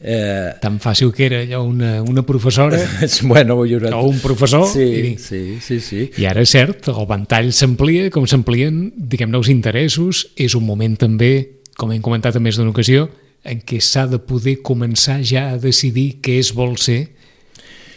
Eh... 0.00 0.56
Tan 0.60 0.78
fàcil 0.80 1.12
que 1.16 1.26
era 1.28 1.40
allò 1.44 1.62
una, 1.64 2.02
una 2.02 2.24
professora 2.24 2.76
bueno, 3.22 3.56
jo... 3.68 3.80
o 3.92 4.02
un 4.08 4.18
professor. 4.20 4.66
Sí, 4.72 4.88
i, 5.12 5.12
sí, 5.18 5.58
sí, 5.60 5.80
sí. 5.80 6.08
I 6.16 6.26
ara 6.28 6.44
és 6.44 6.56
cert, 6.56 6.88
el 6.92 7.08
ventall 7.08 7.52
s'amplia, 7.56 8.08
com 8.12 8.26
s'amplien, 8.28 8.90
diguem-ne, 8.96 9.36
els 9.36 9.52
interessos, 9.52 10.26
és 10.36 10.56
un 10.56 10.64
moment 10.64 10.96
també, 10.96 11.60
com 11.76 11.92
hem 11.92 12.02
comentat 12.04 12.40
en 12.40 12.44
més 12.48 12.56
d'una 12.56 12.72
ocasió, 12.72 13.10
en 13.46 13.60
què 13.62 13.78
s'ha 13.84 14.08
de 14.10 14.18
poder 14.18 14.58
començar 14.66 15.20
ja 15.22 15.50
a 15.52 15.60
decidir 15.60 16.16
què 16.24 16.40
es 16.40 16.50
vol 16.56 16.74
ser, 16.82 17.02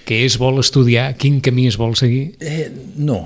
què 0.05 0.23
es 0.25 0.35
vol 0.41 0.59
estudiar, 0.61 1.13
quin 1.21 1.39
camí 1.41 1.67
es 1.69 1.77
vol 1.79 1.95
seguir? 1.97 2.35
Eh, 2.41 2.67
no, 2.97 3.23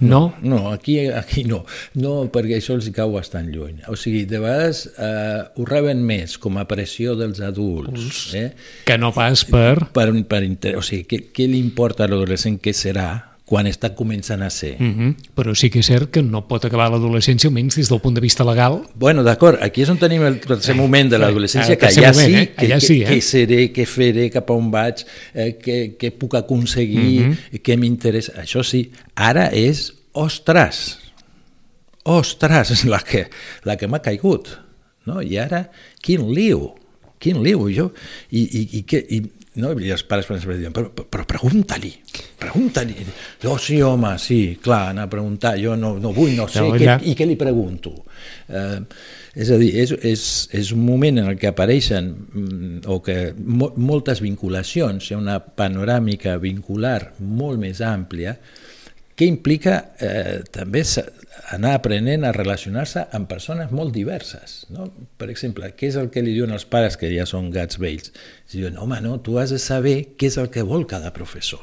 no? 0.00 0.34
No, 0.42 0.70
aquí, 0.72 0.98
aquí 1.08 1.44
no. 1.44 1.62
No, 1.94 2.14
perquè 2.32 2.58
això 2.58 2.76
els 2.78 2.90
cau 2.96 3.14
bastant 3.16 3.50
lluny. 3.52 3.80
O 3.92 3.96
sigui, 4.00 4.24
de 4.28 4.42
vegades 4.42 4.84
eh, 4.96 5.40
ho 5.56 5.66
reben 5.68 6.04
més 6.06 6.36
com 6.40 6.58
a 6.60 6.66
pressió 6.70 7.16
dels 7.18 7.42
adults. 7.44 8.22
Eh? 8.36 8.50
Que 8.88 8.98
no 9.00 9.12
pas 9.16 9.44
per... 9.48 9.90
per, 9.94 10.10
per 10.28 10.42
o 10.76 10.84
sigui, 10.84 11.06
què, 11.08 11.24
què 11.36 11.48
li 11.50 11.60
importa 11.62 12.06
a 12.06 12.10
l'adolescent 12.10 12.60
que 12.62 12.74
serà 12.76 13.29
quan 13.50 13.66
està 13.66 13.90
començant 13.98 14.44
a 14.46 14.50
ser. 14.54 14.76
Uh 14.78 14.86
-huh. 14.86 15.14
Però 15.34 15.54
sí 15.58 15.70
que 15.70 15.80
és 15.80 15.86
cert 15.86 16.10
que 16.14 16.22
no 16.22 16.46
pot 16.46 16.64
acabar 16.64 16.88
l'adolescència, 16.90 17.48
almenys 17.48 17.76
des 17.76 17.88
del 17.88 18.00
punt 18.00 18.14
de 18.14 18.20
vista 18.20 18.44
legal. 18.44 18.82
Bueno, 18.94 19.24
d'acord, 19.24 19.58
aquí 19.60 19.82
és 19.82 19.88
on 19.88 19.98
tenim 19.98 20.22
el 20.22 20.38
tercer 20.38 20.76
moment 20.76 21.10
de 21.10 21.18
l'adolescència, 21.18 21.76
que 21.76 21.86
allà, 21.86 22.12
moment, 22.12 22.28
sí, 22.28 22.34
eh? 22.34 22.54
allà 22.56 22.78
que, 22.78 22.86
sí, 22.86 23.02
eh? 23.02 23.08
què 23.08 23.20
seré, 23.20 23.72
què 23.72 23.86
faré, 23.86 24.30
cap 24.30 24.50
a 24.50 24.54
on 24.54 24.70
vaig, 24.70 25.04
eh, 25.34 25.58
què, 25.58 25.96
què 25.98 26.12
puc 26.12 26.34
aconseguir, 26.34 27.26
uh 27.26 27.34
-huh. 27.34 27.60
què 27.60 27.76
m'interessa. 27.76 28.32
Això 28.36 28.62
sí, 28.62 28.90
ara 29.16 29.50
és, 29.52 29.94
ostres, 30.12 30.98
ostres, 32.04 32.84
la 32.84 33.00
que, 33.00 33.28
la 33.64 33.76
que 33.76 33.88
m'ha 33.88 34.00
caigut. 34.00 34.48
No? 35.06 35.20
I 35.22 35.38
ara, 35.38 35.70
quin 36.00 36.32
liu, 36.32 36.70
quin 37.18 37.42
liu, 37.42 37.68
jo, 37.68 37.92
i, 38.30 38.42
i, 38.42 38.68
i, 38.78 38.82
que, 38.82 39.04
i 39.08 39.22
no? 39.62 39.72
I 39.78 39.92
els 39.94 40.04
pares 40.08 40.28
sempre 40.28 40.56
diuen, 40.58 40.74
però, 40.74 40.90
però 40.90 41.26
pregunta-li, 41.28 41.92
pregunta-li. 42.40 43.06
Oh, 43.48 43.56
sí, 43.60 43.80
home, 43.84 44.12
sí, 44.22 44.40
clar, 44.62 44.90
anar 44.94 45.08
a 45.08 45.12
preguntar, 45.12 45.54
jo 45.60 45.76
no, 45.78 45.94
no 46.02 46.12
vull, 46.16 46.34
no 46.38 46.48
sé, 46.50 46.64
no, 46.64 46.76
què, 46.78 46.98
i 47.10 47.16
què 47.18 47.28
li 47.28 47.38
pregunto? 47.40 47.94
Eh, 48.48 48.78
és 49.40 49.52
a 49.54 49.58
dir, 49.60 49.70
és, 49.82 49.92
és, 50.06 50.24
és 50.58 50.72
un 50.74 50.82
moment 50.84 51.22
en 51.22 51.30
el 51.30 51.38
que 51.38 51.50
apareixen 51.50 52.10
mm, 52.10 52.80
o 52.90 52.98
que 53.04 53.18
mo, 53.36 53.70
moltes 53.78 54.22
vinculacions, 54.24 55.06
hi 55.06 55.14
ha 55.14 55.20
una 55.20 55.38
panoràmica 55.38 56.34
vincular 56.42 57.12
molt 57.20 57.62
més 57.62 57.84
àmplia, 57.84 58.36
que 59.20 59.26
implica 59.28 59.74
eh, 60.00 60.40
també 60.48 60.80
anar 61.52 61.74
aprenent 61.76 62.22
a 62.24 62.30
relacionar-se 62.32 63.02
amb 63.12 63.28
persones 63.28 63.68
molt 63.68 63.92
diverses. 63.92 64.62
No? 64.72 64.86
Per 65.20 65.28
exemple, 65.28 65.68
què 65.76 65.90
és 65.90 65.98
el 66.00 66.08
que 66.14 66.22
li 66.24 66.32
diuen 66.32 66.54
els 66.56 66.64
pares 66.64 66.96
que 66.96 67.10
ja 67.12 67.26
són 67.28 67.50
gats 67.52 67.76
vells? 67.82 68.14
Diuen, 68.54 68.78
home, 68.80 69.02
no, 69.04 69.18
tu 69.20 69.36
has 69.36 69.52
de 69.52 69.58
saber 69.60 70.14
què 70.16 70.30
és 70.30 70.38
el 70.40 70.48
que 70.54 70.64
vol 70.64 70.86
cada 70.88 71.12
professor. 71.12 71.60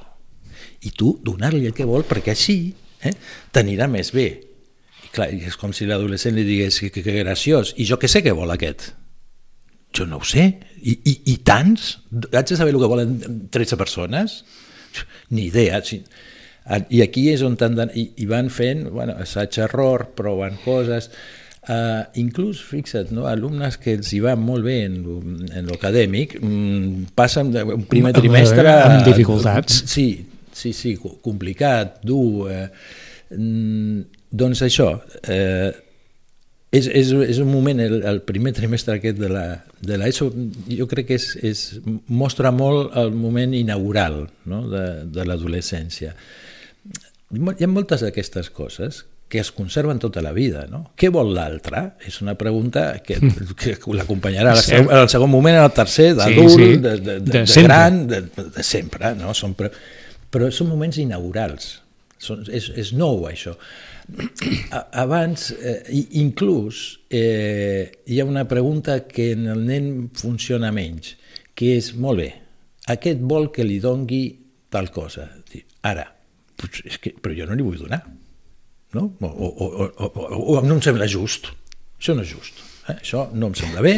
I 0.86 0.93
tu 0.93 1.15
donar-li 1.26 1.65
el 1.65 1.74
que 1.74 1.89
vol 1.89 2.06
perquè 2.06 2.36
així 2.36 2.60
eh, 3.02 3.15
t'anirà 3.50 3.89
més 3.89 4.13
bé. 4.13 4.28
I 5.08 5.12
clar, 5.17 5.32
és 5.34 5.58
com 5.58 5.74
si 5.74 5.89
l'adolescent 5.89 6.38
li 6.38 6.46
digués 6.46 6.78
que, 6.84 6.93
que, 6.93 7.02
que 7.02 7.17
graciós, 7.24 7.74
i 7.82 7.89
jo 7.89 7.98
què 7.98 8.12
sé 8.12 8.22
què 8.22 8.38
vol 8.38 8.54
aquest? 8.54 8.91
Jo 9.98 10.06
no 10.06 10.22
ho 10.22 10.30
sé. 10.30 10.46
I, 10.78 10.93
i, 10.93 11.17
i 11.34 11.39
tants? 11.41 11.96
Haig 12.30 12.54
de 12.54 12.62
saber 12.62 12.78
el 12.78 12.82
que 12.86 12.93
volen 12.93 13.20
13 13.50 13.82
persones? 13.82 14.43
Ni 15.34 15.50
idea. 15.50 15.82
Sí. 15.82 16.04
I 16.67 17.01
aquí 17.06 17.30
és 17.32 17.43
on 17.47 17.58
i, 17.95 18.10
i 18.17 18.25
van 18.27 18.49
fent 18.49 18.89
bueno, 18.91 19.15
assaig-error, 19.23 20.10
proven 20.15 20.58
coses, 20.65 21.12
Uh, 21.67 22.06
inclús, 22.15 22.62
fixa't, 22.63 23.10
no, 23.12 23.25
alumnes 23.27 23.75
que 23.75 23.97
els 23.97 24.13
hi 24.15 24.21
van 24.23 24.39
molt 24.39 24.63
bé 24.63 24.77
en, 24.86 25.01
en 25.51 25.65
l'acadèmic 25.67 26.38
mm, 26.39 27.10
passen 27.12 27.49
un 27.60 27.84
primer 27.91 28.13
trimestre... 28.15 28.71
Amb 28.86 29.03
dificultats. 29.03 29.82
Sí, 29.91 30.06
sí, 30.56 30.71
sí, 30.71 30.93
complicat, 30.95 31.97
dur... 32.08 32.47
Eh, 32.47 32.69
mm, 33.36 33.99
doncs 34.32 34.63
això, 34.63 34.93
eh, 35.27 35.75
és, 36.71 36.88
és, 36.88 37.12
és 37.36 37.43
un 37.43 37.51
moment, 37.51 37.84
el, 37.84 37.99
el 38.13 38.23
primer 38.23 38.56
trimestre 38.56 38.95
aquest 39.01 39.19
de 39.19 39.34
la, 39.36 39.45
de 39.84 39.99
l'ESO, 39.99 40.32
jo 40.71 40.88
crec 40.88 41.12
que 41.12 41.19
és, 41.19 41.30
és, 41.51 41.67
mostra 42.08 42.56
molt 42.56 42.95
el 42.95 43.12
moment 43.12 43.60
inaugural 43.60 44.21
no, 44.47 44.63
de, 44.71 44.88
de 45.19 45.27
l'adolescència 45.27 46.15
hi 47.34 47.65
ha 47.65 47.69
moltes 47.71 48.04
d'aquestes 48.06 48.50
coses 48.56 49.04
que 49.28 49.39
es 49.39 49.52
conserven 49.52 50.00
tota 50.00 50.21
la 50.21 50.32
vida. 50.32 50.65
No? 50.71 50.93
Què 50.95 51.10
vol 51.12 51.34
l'altre? 51.36 51.84
És 52.08 52.21
una 52.23 52.38
pregunta 52.39 53.02
que, 53.04 53.19
que 53.60 53.76
l'acompanyarà 53.97 54.56
al, 54.56 54.62
segon, 54.63 54.93
al 54.95 55.10
segon 55.12 55.32
moment, 55.32 55.60
al 55.60 55.73
tercer, 55.76 56.13
d'adult, 56.15 56.56
sí, 56.56 56.69
sí. 56.71 56.80
de, 56.84 56.95
de, 56.95 57.17
de, 57.19 57.19
de, 57.28 57.43
de 57.43 57.65
gran, 57.65 58.06
de, 58.08 58.21
de 58.56 58.63
sempre. 58.63 59.12
No? 59.19 59.36
Són, 59.38 59.58
però, 59.60 59.71
però 60.32 60.50
són 60.54 60.71
moments 60.71 61.00
inaugurals. 61.04 61.76
Són, 62.23 62.47
és, 62.50 62.71
és 62.80 62.95
nou, 62.97 63.28
això. 63.30 63.54
Abans, 64.95 65.52
eh, 65.60 65.82
inclús, 66.21 67.02
eh, 67.12 67.91
hi 68.08 68.21
ha 68.21 68.26
una 68.26 68.47
pregunta 68.47 69.02
que 69.06 69.34
en 69.36 69.50
el 69.52 69.65
nen 69.67 69.89
funciona 70.15 70.71
menys, 70.71 71.17
que 71.58 71.76
és, 71.76 71.91
molt 72.00 72.23
bé, 72.23 72.32
aquest 72.95 73.19
vol 73.28 73.52
que 73.52 73.67
li 73.67 73.82
dongui 73.84 74.23
tal 74.71 74.88
cosa. 74.95 75.28
Ara, 75.88 76.08
pues 76.58 76.82
és 76.86 76.98
que, 77.02 77.13
però 77.22 77.36
jo 77.38 77.48
no 77.50 77.58
li 77.58 77.65
vull 77.65 77.80
donar. 77.80 78.02
No? 78.96 79.12
O, 79.22 79.28
o, 79.28 79.67
o, 79.86 80.08
o, 80.08 80.41
o 80.58 80.62
no 80.65 80.78
em 80.78 80.84
sembla 80.84 81.08
just. 81.12 81.52
Això 82.00 82.15
no 82.17 82.26
és 82.26 82.34
just. 82.34 82.63
Eh? 82.88 82.98
Això 82.98 83.28
no 83.36 83.52
em 83.52 83.56
sembla 83.58 83.84
bé. 83.86 83.96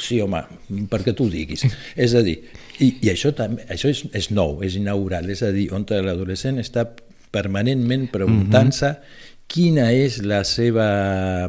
Sí, 0.00 0.20
home, 0.22 0.42
perquè 0.90 1.14
tu 1.16 1.28
ho 1.28 1.32
diguis. 1.32 1.66
És 2.06 2.14
a 2.16 2.22
dir, 2.26 2.38
i, 2.78 2.90
i 3.04 3.12
això, 3.12 3.34
també, 3.36 3.66
això 3.70 3.90
és, 3.92 4.04
és 4.14 4.30
nou, 4.34 4.58
és 4.66 4.78
inaugural, 4.80 5.28
és 5.30 5.44
a 5.46 5.52
dir, 5.54 5.68
on 5.74 5.86
l'adolescent 5.88 6.60
està 6.62 6.86
permanentment 7.34 8.08
preguntant-se 8.12 8.90
mm 8.90 8.94
-hmm. 8.94 9.46
quina 9.46 9.90
és 9.92 10.22
la 10.22 10.44
seva... 10.44 11.48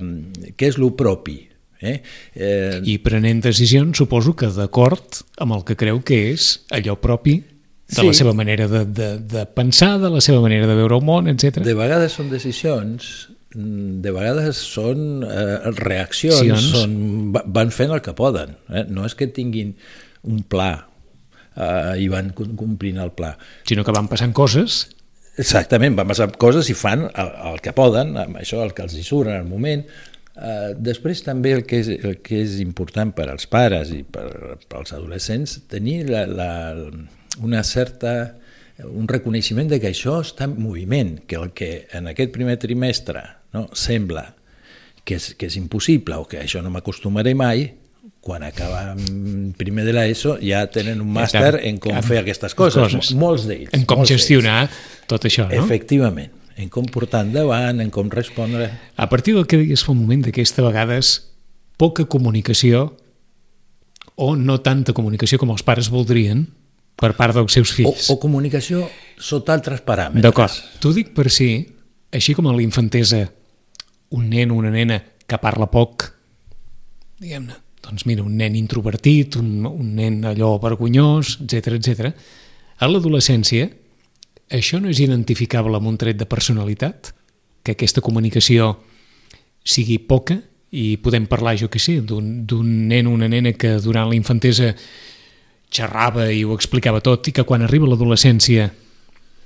què 0.58 0.67
és 0.67 0.78
lo 0.78 0.95
propi, 0.95 1.43
Eh? 1.86 2.02
Eh... 2.34 2.82
I 2.84 2.98
prenent 3.04 3.43
decisions, 3.43 3.98
suposo 3.98 4.34
que 4.34 4.48
d'acord 4.48 5.21
amb 5.38 5.54
el 5.58 5.63
que 5.67 5.76
creu 5.76 6.02
que 6.02 6.32
és 6.32 6.65
allò 6.74 6.95
propi 6.95 7.43
de 7.88 8.00
sí. 8.00 8.08
la 8.08 8.15
seva 8.17 8.34
manera 8.34 8.67
de, 8.67 8.84
de, 8.86 9.10
de 9.19 9.45
pensar, 9.45 10.00
de 10.02 10.10
la 10.10 10.21
seva 10.24 10.41
manera 10.41 10.67
de 10.67 10.76
veure 10.78 10.98
el 10.98 11.06
món, 11.06 11.30
etc. 11.32 11.62
De 11.65 11.76
vegades 11.78 12.17
són 12.17 12.32
decisions, 12.32 13.30
mm, 13.54 14.02
de 14.06 14.15
vegades 14.15 14.63
són 14.63 15.24
eh, 15.28 15.71
reaccions, 15.78 16.41
Sions. 16.41 16.71
són, 16.74 16.98
van 17.32 17.71
fent 17.76 17.93
el 17.93 18.02
que 18.06 18.15
poden. 18.17 18.58
Eh? 18.74 18.88
No 18.89 19.06
és 19.06 19.17
que 19.17 19.30
tinguin 19.30 19.76
un 20.26 20.41
pla 20.50 20.74
eh, 20.82 21.95
i 22.02 22.10
van 22.10 22.34
complint 22.34 23.00
el 23.04 23.13
pla. 23.17 23.36
Sinó 23.69 23.86
que 23.86 23.95
van 23.95 24.10
passant 24.12 24.34
coses 24.34 24.86
Exactament, 25.41 25.95
van 25.98 26.08
passar 26.08 26.30
coses 26.39 26.69
i 26.71 26.76
fan 26.78 27.10
el, 27.10 27.32
el 27.52 27.58
que 27.63 27.74
poden, 27.76 28.13
amb 28.21 28.39
això 28.39 28.62
el 28.63 28.71
que 28.76 28.86
els 28.86 28.95
hi 28.95 29.04
surt 29.04 29.32
en 29.32 29.41
el 29.41 29.50
moment. 29.50 29.84
Uh, 30.36 30.71
després 30.80 31.21
també 31.24 31.54
el 31.56 31.63
que, 31.67 31.80
és, 31.84 31.89
el 31.95 32.17
que 32.24 32.41
és 32.43 32.58
important 32.63 33.12
per 33.15 33.28
als 33.32 33.48
pares 33.52 33.91
i 33.95 34.02
per, 34.04 34.28
per 34.67 34.82
als 34.82 34.95
adolescents, 34.95 35.58
tenir 35.71 36.06
la, 36.10 36.26
la, 36.28 36.50
una 37.43 37.63
certa, 37.63 38.36
un 38.84 39.08
reconeixement 39.08 39.69
de 39.71 39.80
que 39.82 39.91
això 39.91 40.19
està 40.24 40.48
en 40.50 40.58
moviment, 40.62 41.17
que 41.28 41.39
el 41.39 41.52
que 41.58 41.88
en 41.95 42.12
aquest 42.12 42.34
primer 42.36 42.58
trimestre 42.62 43.24
no, 43.56 43.67
sembla 43.74 44.30
que 45.06 45.19
és, 45.19 45.34
que 45.38 45.50
és 45.50 45.58
impossible 45.60 46.17
o 46.19 46.30
que 46.30 46.41
això 46.41 46.63
no 46.65 46.71
m'acostumaré 46.74 47.36
mai, 47.38 47.67
quan 48.26 48.41
acaba 48.41 48.95
primer 49.58 49.86
de 49.86 49.93
l'ESO 49.93 50.39
ja 50.41 50.63
tenen 50.74 51.04
un 51.04 51.12
màster 51.13 51.60
en 51.69 51.78
com 51.82 51.93
fer 52.02 52.24
aquestes 52.24 52.58
coses, 52.58 52.95
coses. 52.95 53.13
molts 53.13 53.45
d'ells. 53.45 53.69
En 53.78 53.86
com 53.86 54.02
gestionar 54.02 54.65
tot 55.06 55.28
això, 55.30 55.45
no? 55.45 55.54
Efectivament, 55.62 56.34
en 56.58 56.71
com 56.74 56.89
portar 56.89 57.21
endavant, 57.28 57.84
en 57.84 57.93
com 57.93 58.10
respondre... 58.10 58.71
A 58.98 59.08
partir 59.12 59.36
del 59.38 59.45
que 59.45 59.62
deies 59.62 59.86
fa 59.86 59.93
un 59.93 60.02
moment 60.02 60.26
d'aquesta 60.26 60.65
vegades 60.65 61.13
poca 61.78 62.08
comunicació 62.10 62.95
o 64.15 64.34
no 64.39 64.58
tanta 64.65 64.95
comunicació 64.98 65.38
com 65.38 65.54
els 65.54 65.62
pares 65.67 65.91
voldrien, 65.93 66.48
per 66.95 67.13
part 67.17 67.36
dels 67.36 67.53
seus 67.53 67.73
fills. 67.75 68.10
O, 68.10 68.15
o 68.15 68.21
comunicació 68.21 68.86
sota 69.19 69.55
altres 69.55 69.84
paràmetres. 69.86 70.23
D'acord. 70.23 70.55
T'ho 70.81 70.93
dic 70.95 71.13
per 71.15 71.29
si, 71.34 71.49
així 72.15 72.36
com 72.38 72.47
a 72.47 72.55
la 72.55 72.63
infantesa, 72.63 73.25
un 74.15 74.29
nen 74.31 74.51
o 74.51 74.60
una 74.62 74.71
nena 74.73 75.01
que 75.25 75.39
parla 75.41 75.67
poc, 75.71 76.08
diguem-ne, 77.19 77.58
doncs 77.86 78.05
mira, 78.10 78.23
un 78.23 78.36
nen 78.39 78.55
introvertit, 78.58 79.38
un, 79.41 79.65
un 79.67 79.93
nen 79.97 80.23
allò 80.27 80.55
vergonyós, 80.62 81.38
etc 81.45 81.77
etc. 81.77 82.12
A 82.79 82.89
l'adolescència, 82.89 83.69
això 84.51 84.79
no 84.81 84.91
és 84.91 85.01
identificable 85.03 85.77
amb 85.77 85.91
un 85.91 85.99
tret 86.01 86.17
de 86.19 86.27
personalitat? 86.29 87.13
Que 87.65 87.73
aquesta 87.73 88.03
comunicació 88.05 88.75
sigui 89.65 89.97
poca 90.05 90.38
i 90.75 90.97
podem 91.01 91.25
parlar, 91.29 91.55
jo 91.58 91.69
que 91.71 91.79
sé, 91.81 91.97
d'un 92.05 92.71
nen 92.89 93.08
o 93.08 93.13
una 93.15 93.29
nena 93.31 93.55
que 93.58 93.77
durant 93.81 94.10
la 94.10 94.17
infantesa 94.17 94.73
xerrava 95.75 96.29
i 96.31 96.43
ho 96.45 96.55
explicava 96.55 97.03
tot 97.03 97.29
i 97.29 97.35
que 97.35 97.45
quan 97.47 97.65
arriba 97.65 97.89
l'adolescència 97.89 98.69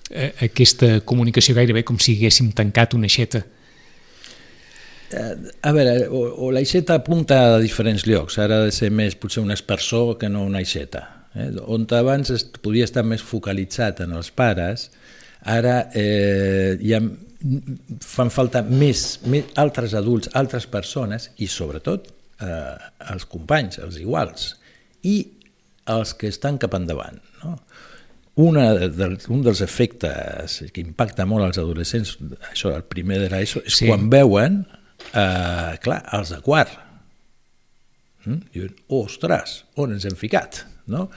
eh, 0.09 0.33
aquesta 0.49 0.99
comunicació 1.05 1.55
gairebé 1.57 1.85
com 1.87 1.99
si 2.01 2.17
haguéssim 2.17 2.51
tancat 2.57 2.95
una 2.97 3.09
xeta. 3.11 3.43
Eh, 5.09 5.35
a 5.65 5.73
veure, 5.73 5.95
o, 6.13 6.25
o 6.45 6.51
l'aixeta 6.53 6.99
apunta 6.99 7.39
a 7.55 7.61
diferents 7.63 8.05
llocs, 8.05 8.37
ara 8.41 8.59
ha 8.59 8.67
de 8.67 8.75
ser 8.75 8.91
més 8.93 9.17
potser 9.17 9.41
un 9.43 9.53
espersor 9.55 10.17
que 10.21 10.29
no 10.29 10.45
una 10.45 10.61
aixeta. 10.61 11.05
Eh? 11.33 11.49
On 11.65 11.87
abans 11.97 12.29
es 12.33 12.45
podia 12.61 12.85
estar 12.85 13.05
més 13.05 13.23
focalitzat 13.25 14.03
en 14.05 14.13
els 14.19 14.29
pares, 14.29 14.89
ara 15.41 15.81
eh, 15.97 16.77
hi 16.81 16.93
ha, 16.93 17.01
fan 18.03 18.29
falta 18.33 18.61
més, 18.67 19.19
més 19.31 19.49
altres 19.57 19.95
adults, 19.97 20.29
altres 20.35 20.67
persones 20.67 21.29
i 21.39 21.47
sobretot 21.47 22.09
eh, 22.43 22.77
els 23.13 23.25
companys, 23.29 23.79
els 23.81 23.99
iguals 24.01 24.53
i 25.07 25.15
els 25.89 26.13
que 26.17 26.29
estan 26.31 26.59
cap 26.61 26.75
endavant. 26.77 27.19
No? 27.43 27.55
Una 28.39 28.69
de, 28.79 29.07
un 29.33 29.41
dels 29.43 29.61
efectes 29.65 30.59
que 30.71 30.83
impacta 30.83 31.25
molt 31.27 31.49
als 31.49 31.59
adolescents, 31.59 32.15
això, 32.51 32.71
el 32.75 32.85
primer 32.87 33.19
de 33.25 33.31
l'ESO, 33.33 33.65
és 33.67 33.81
sí. 33.81 33.89
quan 33.89 34.07
veuen, 34.11 34.61
eh, 35.11 35.73
clar, 35.83 35.99
els 36.15 36.31
de 36.35 36.39
quart. 36.45 36.77
Mm? 38.25 38.39
Diuen, 38.55 38.75
ostres, 38.99 39.63
on 39.79 39.95
ens 39.95 40.07
hem 40.07 40.15
ficat? 40.19 40.63
No? 40.89 41.07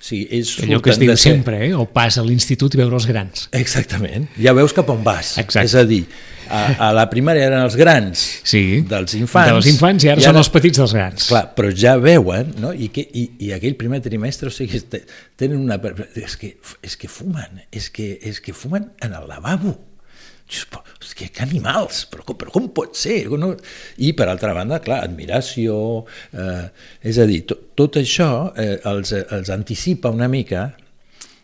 O 0.00 0.04
sigui, 0.04 0.24
ells 0.32 0.54
Allò 0.64 0.78
que 0.80 0.94
es 0.94 0.98
diu 1.00 1.12
ser... 1.12 1.34
sempre, 1.34 1.58
eh? 1.66 1.72
o 1.76 1.84
pas 1.92 2.16
a 2.16 2.22
l'institut 2.24 2.72
i 2.72 2.80
veure 2.80 2.96
els 2.96 3.06
grans. 3.08 3.48
Exactament, 3.56 4.30
ja 4.40 4.54
veus 4.56 4.72
cap 4.76 4.88
on 4.92 5.02
vas. 5.04 5.34
Exacte. 5.42 5.66
És 5.68 5.74
a 5.76 5.84
dir, 5.88 6.00
a, 6.48 6.62
a 6.86 6.90
la 6.96 7.04
primària 7.12 7.50
eren 7.50 7.60
els 7.66 7.76
grans 7.78 8.22
sí, 8.48 8.80
dels 8.88 9.18
infants. 9.18 9.52
Dels 9.52 9.68
infants 9.74 10.06
i 10.06 10.12
ara, 10.12 10.22
i 10.22 10.24
ara 10.24 10.32
són 10.32 10.40
els 10.40 10.50
petits 10.54 10.80
dels 10.80 10.96
grans. 10.96 11.28
Clar, 11.28 11.44
però 11.56 11.74
ja 11.84 11.98
veuen, 12.00 12.54
no? 12.64 12.72
I, 12.72 12.88
que, 12.94 13.04
i, 13.04 13.26
i 13.46 13.52
aquell 13.56 13.76
primer 13.80 14.00
trimestre, 14.04 14.48
o 14.48 14.54
sigui, 14.54 14.80
tenen 15.36 15.60
una... 15.60 15.76
És 16.16 16.38
que, 16.40 16.54
és 16.86 16.96
que 16.96 17.12
fumen, 17.12 17.62
és 17.68 17.92
que, 17.92 18.14
és 18.32 18.40
que 18.40 18.56
fumen 18.56 18.90
en 19.04 19.20
el 19.20 19.28
lavabo. 19.28 19.76
Que, 21.20 21.28
que 21.28 21.42
animals, 21.44 22.06
però, 22.10 22.24
però 22.34 22.50
com 22.54 22.70
pot 22.74 22.96
ser? 22.98 23.26
No? 23.38 23.52
I 24.02 24.14
per 24.16 24.26
altra 24.30 24.54
banda, 24.56 24.80
clar, 24.82 25.02
admiració, 25.04 25.76
eh, 26.32 26.64
és 27.06 27.20
a 27.20 27.26
dir, 27.28 27.42
to, 27.50 27.58
tot 27.76 27.98
això 28.00 28.30
eh, 28.58 28.78
els, 28.88 29.12
els 29.20 29.52
anticipa 29.52 30.10
una 30.14 30.30
mica 30.32 30.70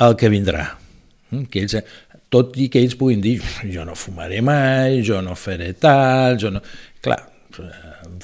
el 0.02 0.16
que 0.18 0.30
vindrà. 0.32 0.64
Mm, 1.30 1.46
que 1.52 1.62
ells, 1.62 1.76
tot 2.32 2.56
i 2.58 2.70
que 2.72 2.82
ells 2.82 2.96
puguin 2.98 3.22
dir 3.22 3.36
jo 3.70 3.84
no 3.86 3.94
fumaré 3.98 4.40
mai, 4.44 5.02
jo 5.06 5.20
no 5.22 5.36
faré 5.38 5.72
tal, 5.78 6.40
jo 6.40 6.54
no... 6.56 6.64
Clar, 7.04 7.20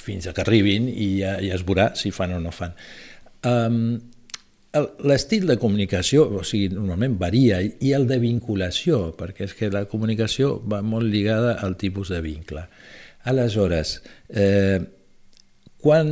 fins 0.03 0.27
a 0.27 0.35
que 0.35 0.43
arribin 0.45 0.89
i 0.91 1.15
ja, 1.21 1.37
ja 1.43 1.57
es 1.57 1.67
veurà 1.67 1.93
si 1.99 2.13
fan 2.15 2.35
o 2.37 2.41
no 2.43 2.53
fan. 2.55 2.75
Um, 3.47 4.01
L'estil 4.73 5.45
de 5.51 5.59
comunicació, 5.61 6.25
o 6.39 6.43
sigui, 6.49 6.71
normalment 6.73 7.19
varia, 7.21 7.59
i 7.61 7.93
el 7.93 8.07
de 8.09 8.17
vinculació, 8.23 9.11
perquè 9.19 9.45
és 9.45 9.53
que 9.59 9.69
la 9.73 9.85
comunicació 9.91 10.55
va 10.65 10.81
molt 10.81 11.13
lligada 11.13 11.59
al 11.61 11.77
tipus 11.81 12.09
de 12.09 12.23
vincle. 12.25 12.65
Aleshores, 13.29 13.99
eh, 14.33 14.81
quan, 15.83 16.09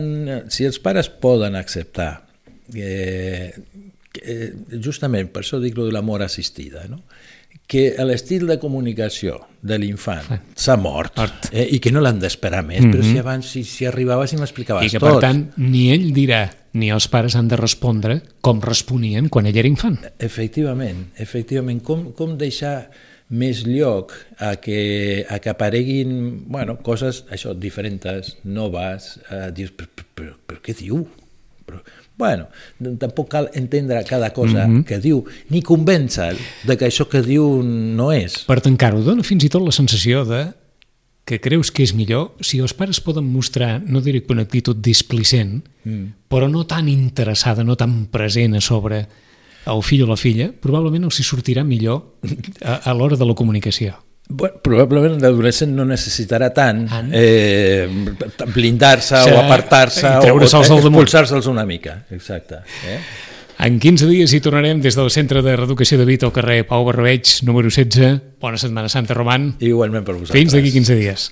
si 0.53 0.69
els 0.69 0.79
pares 0.83 1.09
poden 1.09 1.57
acceptar 1.57 2.11
eh, 2.75 3.55
eh, 4.21 4.53
justament 4.83 5.31
per 5.33 5.45
això 5.45 5.61
dic 5.63 5.79
lo 5.79 5.87
de 5.89 5.95
l'amor 5.95 6.23
assistida, 6.27 6.85
no? 6.91 7.01
Que 7.71 7.95
l'estil 8.03 8.49
de 8.51 8.57
comunicació 8.59 9.37
de 9.63 9.77
l'infant 9.79 10.27
s'ha 10.59 10.75
mort, 10.81 11.21
mort. 11.21 11.51
Eh, 11.53 11.69
i 11.77 11.79
que 11.83 11.93
no 11.95 12.03
l'han 12.03 12.19
d'esperar 12.19 12.65
més, 12.67 12.81
mm 12.81 12.87
-hmm. 12.87 12.93
però 12.93 13.03
si 13.03 13.15
mhm. 13.15 13.21
abans 13.21 13.47
si, 13.47 13.65
si 13.65 13.87
arribaves 13.87 14.33
i 14.33 14.37
m'explicaves 14.37 14.83
tot. 14.83 14.91
I 14.91 14.99
que 14.99 15.05
per 15.05 15.21
tant 15.21 15.53
ni 15.57 15.93
ell 15.93 16.13
dirà 16.13 16.49
ni 16.73 16.91
els 16.91 17.09
pares 17.09 17.37
han 17.37 17.49
de 17.49 17.57
respondre 17.57 18.21
com 18.41 18.61
responien 18.61 19.29
quan 19.29 19.47
ell 19.47 19.57
era 19.57 19.69
infant. 19.69 19.99
Efectivament, 20.19 21.11
efectivament. 21.17 21.83
Com, 21.83 22.13
com 22.13 22.37
deixar 22.39 22.91
més 23.31 23.65
lloc 23.67 24.13
a 24.39 24.57
que, 24.57 25.25
a 25.29 25.39
que 25.39 25.51
apareguin 25.51 26.45
bueno, 26.51 26.79
coses 26.83 27.25
això 27.31 27.55
diferents, 27.55 28.37
noves, 28.45 29.21
eh, 29.31 29.51
dius, 29.55 29.71
però, 29.71 29.89
però, 29.95 30.07
però, 30.15 30.37
però 30.47 30.61
què 30.61 30.75
diu? 30.75 31.07
Però, 31.67 31.83
bueno, 32.21 32.47
tampoc 33.01 33.31
cal 33.33 33.51
entendre 33.57 34.05
cada 34.05 34.31
cosa 34.37 34.67
mm 34.67 34.71
-hmm. 34.71 34.85
que 34.85 35.01
diu, 35.01 35.25
ni 35.49 35.63
convèncer 35.63 36.37
de 36.63 36.77
que 36.77 36.87
això 36.87 37.09
que 37.09 37.23
diu 37.23 37.63
no 37.65 38.13
és. 38.13 38.45
Per 38.45 38.61
tancar-ho, 38.61 39.03
dona 39.03 39.25
fins 39.25 39.45
i 39.45 39.49
tot 39.49 39.65
la 39.65 39.73
sensació 39.73 40.25
de 40.25 40.53
que 41.25 41.41
creus 41.41 41.71
que 41.71 41.83
és 41.83 41.95
millor 41.95 42.33
si 42.41 42.59
els 42.59 42.75
pares 42.75 43.01
poden 43.01 43.25
mostrar, 43.25 43.83
no 43.87 44.01
diré 44.01 44.23
que 44.23 44.33
una 44.33 44.43
actitud 44.43 44.77
displicent, 44.77 45.63
mm. 45.85 46.07
però 46.29 46.49
no 46.51 46.67
tan 46.67 46.89
interessada, 46.89 47.65
no 47.65 47.77
tan 47.77 48.07
present 48.07 48.55
a 48.55 48.61
sobre 48.61 49.07
el 49.67 49.83
fill 49.83 50.03
o 50.03 50.07
la 50.11 50.17
filla, 50.17 50.51
probablement 50.51 51.05
els 51.05 51.21
hi 51.21 51.25
sortirà 51.25 51.65
millor 51.65 52.03
a, 52.63 52.81
a 52.91 52.95
l'hora 52.95 53.17
de 53.17 53.27
la 53.29 53.35
comunicació. 53.35 53.95
Bueno, 54.31 54.61
probablement 54.63 55.19
l'adolescent 55.19 55.73
no 55.75 55.85
necessitarà 55.89 56.53
tant 56.55 56.85
eh, 57.11 57.89
blindar-se 58.55 59.25
o 59.27 59.41
apartar-se 59.41 60.07
o, 60.07 60.37
o 60.37 60.45
expulsar-se'ls 60.47 61.51
una 61.51 61.67
mica. 61.67 61.99
Exacte. 62.15 62.63
Eh? 62.87 63.01
En 63.61 63.77
15 63.77 64.07
dies 64.09 64.33
hi 64.33 64.39
tornarem 64.41 64.79
des 64.81 64.97
del 64.97 65.11
Centre 65.13 65.43
de 65.45 65.53
Reeducació 65.59 65.99
de 66.01 66.07
Vita 66.09 66.25
al 66.25 66.33
carrer 66.33 66.63
Pau 66.69 66.87
Barroveig, 66.87 67.29
número 67.45 67.69
16. 67.69 68.39
Bona 68.41 68.57
Setmana 68.57 68.89
Santa, 68.89 69.13
Roman. 69.19 69.51
Igualment 69.61 70.07
per 70.07 70.15
vosaltres. 70.15 70.39
Fins 70.39 70.55
d'aquí 70.57 70.73
15 70.73 70.97
dies. 70.97 71.27